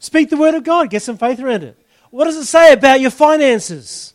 Speak 0.00 0.30
the 0.30 0.36
word 0.36 0.54
of 0.54 0.64
God, 0.64 0.90
get 0.90 1.02
some 1.02 1.18
faith 1.18 1.38
around 1.38 1.62
it. 1.62 1.78
What 2.10 2.24
does 2.24 2.36
it 2.36 2.46
say 2.46 2.72
about 2.72 3.00
your 3.00 3.10
finances? 3.10 4.14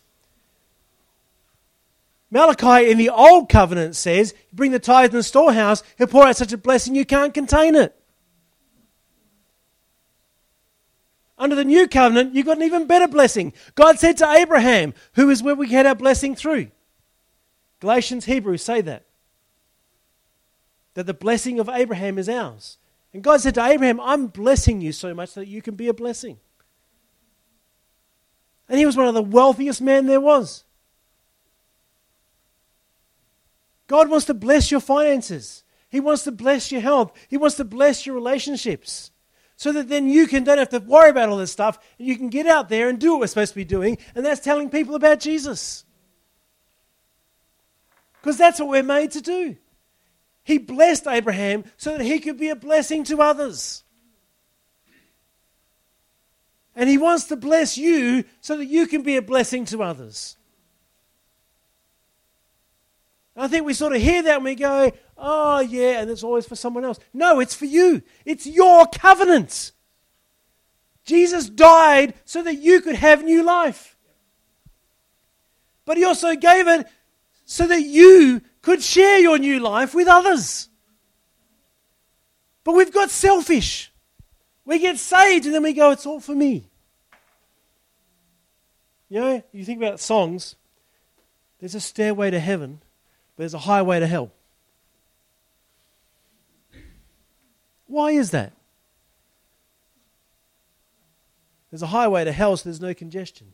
Malachi 2.32 2.90
in 2.90 2.98
the 2.98 3.12
Old 3.12 3.48
Covenant 3.48 3.96
says, 3.96 4.34
Bring 4.52 4.72
the 4.72 4.80
tithe 4.80 5.12
in 5.12 5.18
the 5.18 5.24
storehouse, 5.24 5.84
he'll 5.98 6.08
pour 6.08 6.26
out 6.26 6.36
such 6.36 6.52
a 6.52 6.58
blessing 6.58 6.96
you 6.96 7.06
can't 7.06 7.34
contain 7.34 7.76
it. 7.76 7.96
Under 11.38 11.56
the 11.56 11.64
new 11.64 11.88
covenant, 11.88 12.34
you've 12.34 12.48
got 12.48 12.58
an 12.58 12.64
even 12.64 12.88
better 12.88 13.08
blessing. 13.08 13.54
God 13.76 14.00
said 14.00 14.18
to 14.18 14.30
Abraham, 14.30 14.94
who 15.14 15.30
is 15.30 15.44
where 15.44 15.56
we 15.56 15.68
get 15.68 15.86
our 15.86 15.96
blessing 15.96 16.36
through. 16.36 16.72
Galatians, 17.80 18.26
Hebrews 18.26 18.64
say 18.64 18.82
that. 18.82 19.06
That 20.96 21.06
the 21.06 21.14
blessing 21.14 21.60
of 21.60 21.70
Abraham 21.70 22.18
is 22.18 22.28
ours. 22.28 22.78
And 23.16 23.24
God 23.24 23.40
said 23.40 23.56
to 23.56 23.64
Abraham, 23.64 24.02
I'm 24.02 24.28
blessing 24.28 24.82
you 24.82 24.92
so 24.92 25.14
much 25.14 25.36
that 25.36 25.48
you 25.48 25.62
can 25.62 25.76
be 25.76 25.88
a 25.88 25.94
blessing. 25.94 26.38
And 28.68 28.78
he 28.78 28.86
was 28.86 28.98
one 28.98 29.08
of 29.08 29.14
the 29.14 29.22
wealthiest 29.22 29.82
men 29.82 30.06
there 30.06 30.20
was. 30.20 30.66
God 33.88 34.10
wants 34.10 34.26
to 34.26 34.34
bless 34.34 34.70
your 34.70 34.82
finances. 34.82 35.64
He 35.88 36.02
wants 36.02 36.26
to 36.26 36.32
bless 36.34 36.74
your 36.74 36.82
health. 36.82 37.14
He 37.30 37.38
wants 37.38 37.56
to 37.56 37.64
bless 37.64 38.06
your 38.06 38.16
relationships 38.16 39.12
so 39.56 39.72
that 39.72 39.88
then 39.88 40.10
you 40.10 40.28
can 40.28 40.44
don't 40.44 40.58
have 40.58 40.68
to 40.68 40.80
worry 40.80 41.10
about 41.10 41.30
all 41.30 41.38
this 41.38 41.54
stuff 41.54 41.80
and 41.98 42.06
you 42.10 42.18
can 42.18 42.28
get 42.28 42.46
out 42.48 42.68
there 42.68 42.90
and 42.90 43.00
do 43.00 43.12
what 43.12 43.22
we're 43.22 43.28
supposed 43.28 43.54
to 43.54 43.56
be 43.56 43.64
doing 43.64 43.98
and 44.14 44.26
that's 44.26 44.42
telling 44.42 44.70
people 44.70 44.96
about 44.96 45.22
jesus 45.22 45.86
because 48.20 48.38
that's 48.38 48.60
what 48.60 48.68
we're 48.68 48.84
made 48.84 49.12
to 49.12 49.22
do 49.22 49.56
he 50.46 50.58
blessed 50.58 51.06
abraham 51.08 51.66
so 51.76 51.98
that 51.98 52.06
he 52.06 52.20
could 52.20 52.38
be 52.38 52.48
a 52.48 52.56
blessing 52.56 53.04
to 53.04 53.22
others 53.22 53.84
and 56.78 56.90
he 56.90 56.98
wants 56.98 57.26
to 57.26 57.36
bless 57.36 57.78
you 57.78 58.24
so 58.40 58.56
that 58.56 58.68
you 58.68 58.88
can 58.88 59.02
be 59.02 59.18
a 59.18 59.22
blessing 59.22 59.66
to 59.66 59.84
others 59.84 60.38
I 63.38 63.48
think 63.48 63.66
we 63.66 63.74
sort 63.74 63.94
of 63.94 64.02
hear 64.02 64.24
that 64.24 64.36
and 64.38 64.46
we 64.46 64.56
go, 64.56 64.92
oh, 65.18 65.60
yeah, 65.60 66.02
and 66.02 66.10
it's 66.10 66.24
always 66.24 66.46
for 66.46 66.56
someone 66.56 66.86
else. 66.86 67.00
No, 67.14 67.40
it's 67.40 67.54
for 67.54 67.66
you. 67.66 68.02
It's 68.24 68.48
your 68.48 68.88
covenant. 68.88 69.74
Jesus 71.04 71.50
died 71.50 72.14
so 72.24 72.42
that 72.44 72.56
you 72.56 72.82
could 72.82 72.96
have 72.96 73.24
new 73.24 73.44
life. 73.44 73.98
But 75.84 75.98
he 75.98 76.06
also 76.06 76.36
gave 76.36 76.68
it 76.68 76.88
so 77.44 77.68
that 77.68 77.82
you 77.82 78.42
could 78.66 78.82
share 78.82 79.20
your 79.20 79.38
new 79.38 79.60
life 79.60 79.94
with 79.94 80.08
others. 80.08 80.70
But 82.64 82.74
we've 82.74 82.92
got 82.92 83.12
selfish. 83.12 83.92
We 84.66 84.80
get 84.80 84.98
saved 84.98 85.46
and 85.46 85.54
then 85.54 85.62
we 85.62 85.72
go, 85.72 85.92
it's 85.92 86.08
all 86.08 86.20
for 86.20 86.34
me. 86.34 86.68
You 89.08 89.22
know, 89.22 89.44
you 89.52 89.64
think 89.64 89.78
about 89.78 90.00
songs, 90.00 90.56
there's 91.60 91.76
a 91.76 91.80
stairway 91.80 92.32
to 92.32 92.40
heaven 92.40 92.82
but 93.36 93.44
there's 93.44 93.54
a 93.54 93.60
highway 93.60 94.00
to 94.00 94.08
hell. 94.08 94.32
Why 97.88 98.12
is 98.12 98.32
that? 98.32 98.54
There's 101.70 101.84
a 101.84 101.88
highway 101.88 102.24
to 102.24 102.32
hell, 102.32 102.58
so 102.58 102.64
there's 102.64 102.82
no 102.82 102.94
congestion. 102.94 103.54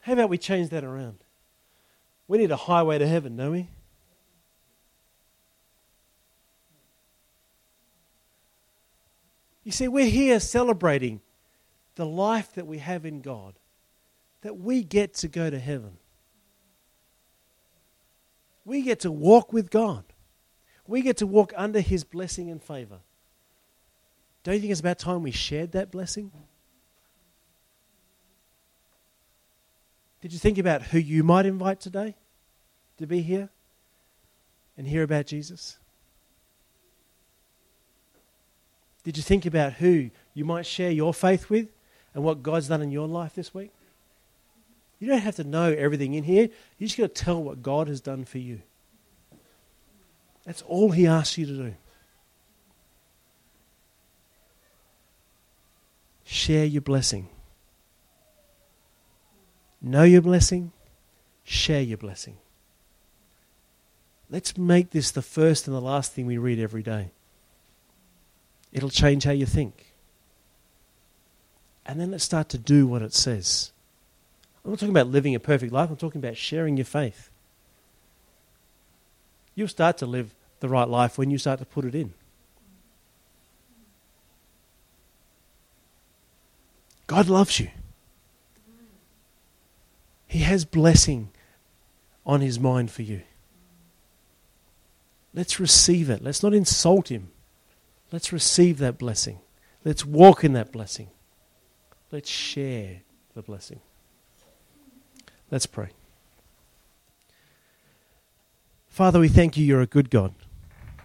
How 0.00 0.12
about 0.14 0.28
we 0.28 0.36
change 0.36 0.70
that 0.70 0.82
around? 0.82 1.18
We 2.30 2.38
need 2.38 2.52
a 2.52 2.56
highway 2.56 2.96
to 2.96 3.08
heaven, 3.08 3.36
don't 3.36 3.50
we? 3.50 3.68
You 9.64 9.72
see, 9.72 9.88
we're 9.88 10.04
here 10.06 10.38
celebrating 10.38 11.22
the 11.96 12.06
life 12.06 12.52
that 12.52 12.68
we 12.68 12.78
have 12.78 13.04
in 13.04 13.20
God, 13.20 13.54
that 14.42 14.56
we 14.56 14.84
get 14.84 15.14
to 15.14 15.26
go 15.26 15.50
to 15.50 15.58
heaven. 15.58 15.96
We 18.64 18.82
get 18.82 19.00
to 19.00 19.10
walk 19.10 19.52
with 19.52 19.68
God. 19.68 20.04
We 20.86 21.02
get 21.02 21.16
to 21.16 21.26
walk 21.26 21.52
under 21.56 21.80
His 21.80 22.04
blessing 22.04 22.48
and 22.48 22.62
favor. 22.62 23.00
Don't 24.44 24.54
you 24.54 24.60
think 24.60 24.70
it's 24.70 24.78
about 24.78 25.00
time 25.00 25.24
we 25.24 25.32
shared 25.32 25.72
that 25.72 25.90
blessing? 25.90 26.30
Did 30.20 30.32
you 30.32 30.38
think 30.38 30.58
about 30.58 30.82
who 30.82 30.98
you 30.98 31.24
might 31.24 31.44
invite 31.44 31.80
today 31.80 32.14
to 33.00 33.06
be 33.06 33.22
here 33.22 33.48
and 34.76 34.86
hear 34.86 35.02
about 35.02 35.26
Jesus? 35.26 35.78
Did 39.02 39.16
you 39.16 39.22
think 39.22 39.46
about 39.46 39.74
who 39.74 40.10
you 40.34 40.44
might 40.44 40.66
share 40.66 40.90
your 40.90 41.14
faith 41.14 41.50
with 41.50 41.68
and 42.14 42.22
what 42.22 42.42
God's 42.42 42.68
done 42.68 42.82
in 42.82 42.90
your 42.90 43.08
life 43.08 43.34
this 43.34 43.54
week? 43.54 43.72
You 44.98 45.08
don't 45.08 45.20
have 45.20 45.36
to 45.36 45.44
know 45.44 45.72
everything 45.72 46.14
in 46.14 46.24
here. 46.24 46.50
You 46.78 46.86
just 46.86 46.98
got 46.98 47.14
to 47.14 47.24
tell 47.24 47.42
what 47.42 47.62
God 47.62 47.88
has 47.88 48.02
done 48.02 48.26
for 48.26 48.38
you. 48.38 48.60
That's 50.44 50.62
all 50.62 50.90
He 50.90 51.06
asks 51.06 51.38
you 51.38 51.46
to 51.46 51.52
do. 51.52 51.74
Share 56.24 56.66
your 56.66 56.82
blessing. 56.82 57.28
Know 59.82 60.02
your 60.02 60.20
blessing, 60.20 60.72
share 61.42 61.80
your 61.80 61.96
blessing. 61.96 62.36
Let's 64.30 64.56
make 64.56 64.90
this 64.90 65.10
the 65.10 65.22
first 65.22 65.66
and 65.66 65.76
the 65.76 65.80
last 65.80 66.12
thing 66.12 66.26
we 66.26 66.38
read 66.38 66.60
every 66.60 66.82
day. 66.82 67.10
It'll 68.72 68.90
change 68.90 69.24
how 69.24 69.32
you 69.32 69.46
think. 69.46 69.92
And 71.84 72.00
then 72.00 72.12
let's 72.12 72.24
start 72.24 72.48
to 72.50 72.58
do 72.58 72.86
what 72.86 73.02
it 73.02 73.12
says. 73.12 73.72
I'm 74.64 74.70
not 74.70 74.78
talking 74.78 74.94
about 74.94 75.08
living 75.08 75.34
a 75.34 75.40
perfect 75.40 75.72
life, 75.72 75.90
I'm 75.90 75.96
talking 75.96 76.20
about 76.20 76.36
sharing 76.36 76.76
your 76.76 76.86
faith. 76.86 77.30
You'll 79.56 79.68
start 79.68 79.98
to 79.98 80.06
live 80.06 80.32
the 80.60 80.68
right 80.68 80.88
life 80.88 81.18
when 81.18 81.30
you 81.30 81.38
start 81.38 81.58
to 81.58 81.66
put 81.66 81.84
it 81.84 81.94
in. 81.94 82.14
God 87.08 87.28
loves 87.28 87.58
you. 87.58 87.68
He 90.28 90.40
has 90.40 90.64
blessing 90.64 91.30
on 92.24 92.40
his 92.40 92.60
mind 92.60 92.92
for 92.92 93.02
you. 93.02 93.22
Let's 95.32 95.60
receive 95.60 96.10
it. 96.10 96.22
Let's 96.22 96.42
not 96.42 96.54
insult 96.54 97.10
him. 97.10 97.30
Let's 98.12 98.32
receive 98.32 98.78
that 98.78 98.98
blessing. 98.98 99.38
Let's 99.84 100.04
walk 100.04 100.44
in 100.44 100.52
that 100.54 100.72
blessing. 100.72 101.08
Let's 102.10 102.28
share 102.28 103.02
the 103.34 103.42
blessing. 103.42 103.80
Let's 105.50 105.66
pray. 105.66 105.90
Father, 108.88 109.20
we 109.20 109.28
thank 109.28 109.56
you, 109.56 109.64
you're 109.64 109.80
a 109.80 109.86
good 109.86 110.10
God. 110.10 110.34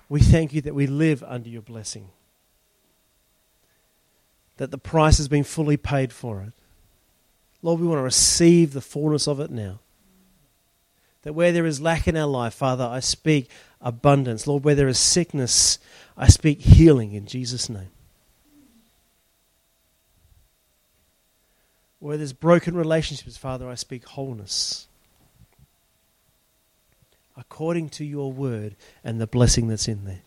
We 0.09 0.19
thank 0.19 0.53
you 0.53 0.61
that 0.61 0.75
we 0.75 0.87
live 0.87 1.23
under 1.23 1.49
your 1.49 1.61
blessing, 1.61 2.09
that 4.57 4.71
the 4.71 4.77
price 4.77 5.17
has 5.17 5.27
been 5.27 5.43
fully 5.43 5.77
paid 5.77 6.11
for 6.11 6.41
it. 6.41 6.53
Lord, 7.61 7.79
we 7.79 7.87
want 7.87 7.99
to 7.99 8.03
receive 8.03 8.73
the 8.73 8.81
fullness 8.81 9.27
of 9.27 9.39
it 9.39 9.49
now. 9.49 9.79
That 11.23 11.33
where 11.33 11.51
there 11.51 11.65
is 11.65 11.81
lack 11.81 12.07
in 12.07 12.15
our 12.15 12.27
life, 12.27 12.53
Father, 12.53 12.83
I 12.83 12.99
speak 12.99 13.49
abundance. 13.85 14.47
Lord, 14.47 14.65
where 14.65 14.75
there 14.75 14.89
is 14.89 14.97
sickness, 14.97 15.79
I 16.17 16.27
speak 16.27 16.59
healing 16.59 17.13
in 17.13 17.27
Jesus' 17.27 17.69
name. 17.69 17.91
Where 21.99 22.17
there's 22.17 22.33
broken 22.33 22.75
relationships, 22.75 23.37
Father, 23.37 23.69
I 23.69 23.75
speak 23.75 24.05
wholeness. 24.05 24.87
According 27.37 27.89
to 27.89 28.05
your 28.05 28.31
word 28.31 28.75
and 29.03 29.21
the 29.21 29.27
blessing 29.27 29.67
that's 29.67 29.87
in 29.87 30.05
there. 30.05 30.21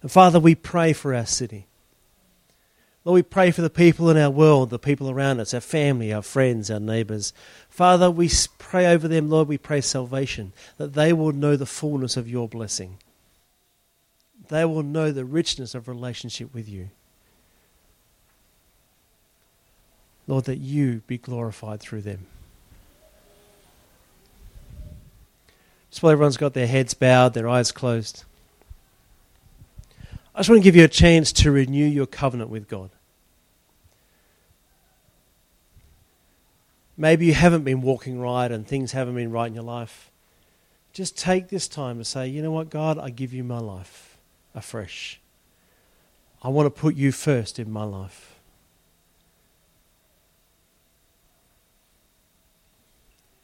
And 0.00 0.10
Father, 0.10 0.38
we 0.38 0.54
pray 0.54 0.92
for 0.92 1.14
our 1.14 1.26
city. 1.26 1.66
Lord, 3.04 3.16
we 3.16 3.22
pray 3.22 3.50
for 3.50 3.60
the 3.60 3.68
people 3.68 4.08
in 4.08 4.16
our 4.16 4.30
world, 4.30 4.70
the 4.70 4.78
people 4.78 5.10
around 5.10 5.38
us, 5.38 5.52
our 5.52 5.60
family, 5.60 6.12
our 6.12 6.22
friends, 6.22 6.70
our 6.70 6.80
neighbors. 6.80 7.34
Father, 7.68 8.10
we 8.10 8.30
pray 8.58 8.86
over 8.86 9.06
them, 9.06 9.28
Lord, 9.28 9.46
we 9.46 9.58
pray 9.58 9.82
salvation, 9.82 10.54
that 10.78 10.94
they 10.94 11.12
will 11.12 11.32
know 11.32 11.54
the 11.56 11.66
fullness 11.66 12.16
of 12.16 12.28
your 12.28 12.48
blessing. 12.48 12.96
They 14.48 14.64
will 14.64 14.82
know 14.82 15.12
the 15.12 15.26
richness 15.26 15.74
of 15.74 15.86
relationship 15.86 16.54
with 16.54 16.66
you. 16.68 16.90
Lord, 20.26 20.44
that 20.44 20.58
you 20.58 21.02
be 21.06 21.18
glorified 21.18 21.80
through 21.80 22.02
them. 22.02 22.26
Just 25.90 26.02
while 26.02 26.12
everyone's 26.12 26.38
got 26.38 26.54
their 26.54 26.66
heads 26.66 26.94
bowed, 26.94 27.34
their 27.34 27.48
eyes 27.48 27.70
closed, 27.70 28.24
I 30.34 30.40
just 30.40 30.50
want 30.50 30.62
to 30.62 30.64
give 30.64 30.74
you 30.74 30.84
a 30.84 30.88
chance 30.88 31.32
to 31.32 31.52
renew 31.52 31.86
your 31.86 32.06
covenant 32.06 32.50
with 32.50 32.68
God. 32.68 32.90
Maybe 36.96 37.26
you 37.26 37.34
haven't 37.34 37.64
been 37.64 37.82
walking 37.82 38.20
right 38.20 38.50
and 38.50 38.66
things 38.66 38.92
haven't 38.92 39.14
been 39.14 39.30
right 39.30 39.46
in 39.46 39.54
your 39.54 39.64
life. 39.64 40.10
Just 40.92 41.16
take 41.18 41.48
this 41.48 41.68
time 41.68 41.98
to 41.98 42.04
say, 42.04 42.28
you 42.28 42.42
know 42.42 42.52
what, 42.52 42.70
God, 42.70 42.98
I 42.98 43.10
give 43.10 43.32
you 43.32 43.44
my 43.44 43.58
life 43.58 44.16
afresh. 44.54 45.20
I 46.42 46.48
want 46.48 46.66
to 46.66 46.70
put 46.70 46.94
you 46.94 47.10
first 47.10 47.58
in 47.58 47.70
my 47.70 47.84
life. 47.84 48.38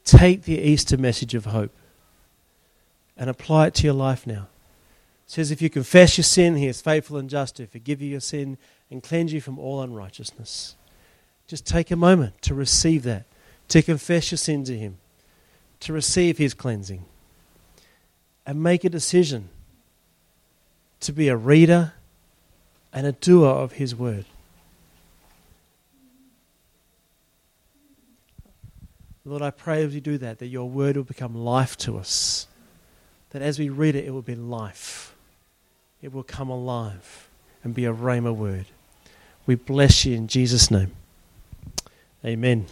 Take 0.05 0.43
the 0.43 0.59
Easter 0.59 0.97
message 0.97 1.35
of 1.35 1.47
hope 1.47 1.73
and 3.17 3.31
apply 3.31 3.69
it 3.69 3.75
to 3.75 3.85
your 3.85 3.95
life 3.95 4.27
now. 4.27 4.49
Says, 5.31 5.53
If 5.53 5.63
you 5.63 5.71
confess 5.71 6.19
your 6.19 6.25
sin, 6.25 6.57
he 6.57 6.67
is 6.67 6.81
faithful 6.81 7.17
and 7.17 7.31
just 7.31 7.55
to 7.55 7.67
forgive 7.69 8.03
you 8.03 8.09
your 8.09 8.19
sin 8.19 8.59
and 8.91 9.01
cleanse 9.01 9.33
you 9.33 9.41
from 9.41 9.61
all 9.61 9.81
unrighteousness. 9.81 10.75
Just 11.47 11.65
take 11.65 11.93
a 11.93 11.97
moment 11.97 12.43
to 12.43 12.53
receive 12.53 13.05
that, 13.05 13.27
to 13.69 13.81
confess 13.81 14.33
your 14.33 14.39
sin 14.39 14.65
to 14.65 14.77
him, 14.77 14.99
to 15.79 15.93
receive 15.93 16.37
his 16.37 16.53
cleansing, 16.53 17.05
and 18.45 18.61
make 18.61 18.83
a 18.83 18.89
decision 18.89 19.51
to 20.99 21.13
be 21.13 21.29
a 21.29 21.37
reader 21.37 21.93
and 22.93 23.07
a 23.07 23.13
doer 23.13 23.51
of 23.51 23.75
his 23.75 23.95
word. 23.95 24.25
Lord, 29.25 29.43
I 29.43 29.51
pray 29.51 29.85
as 29.85 29.95
we 29.95 30.01
do 30.01 30.19
that, 30.19 30.41
that 30.41 30.49
your 30.49 30.69
word 30.69 30.97
will 30.97 31.05
become 31.05 31.37
life 31.37 31.77
to 31.77 31.99
us. 31.99 32.49
That 33.31 33.43
as 33.43 33.61
we 33.61 33.69
read 33.69 33.95
it, 33.95 34.05
it 34.05 34.11
will 34.11 34.23
be 34.23 34.35
life. 34.35 35.15
It 36.03 36.13
will 36.13 36.23
come 36.23 36.49
alive 36.49 37.29
and 37.63 37.75
be 37.75 37.85
a 37.85 37.93
rhema 37.93 38.35
word. 38.35 38.67
We 39.47 39.55
bless 39.55 40.05
you 40.05 40.17
in 40.17 40.29
Jesus' 40.29 40.71
name. 40.71 40.93
Amen. 42.25 42.67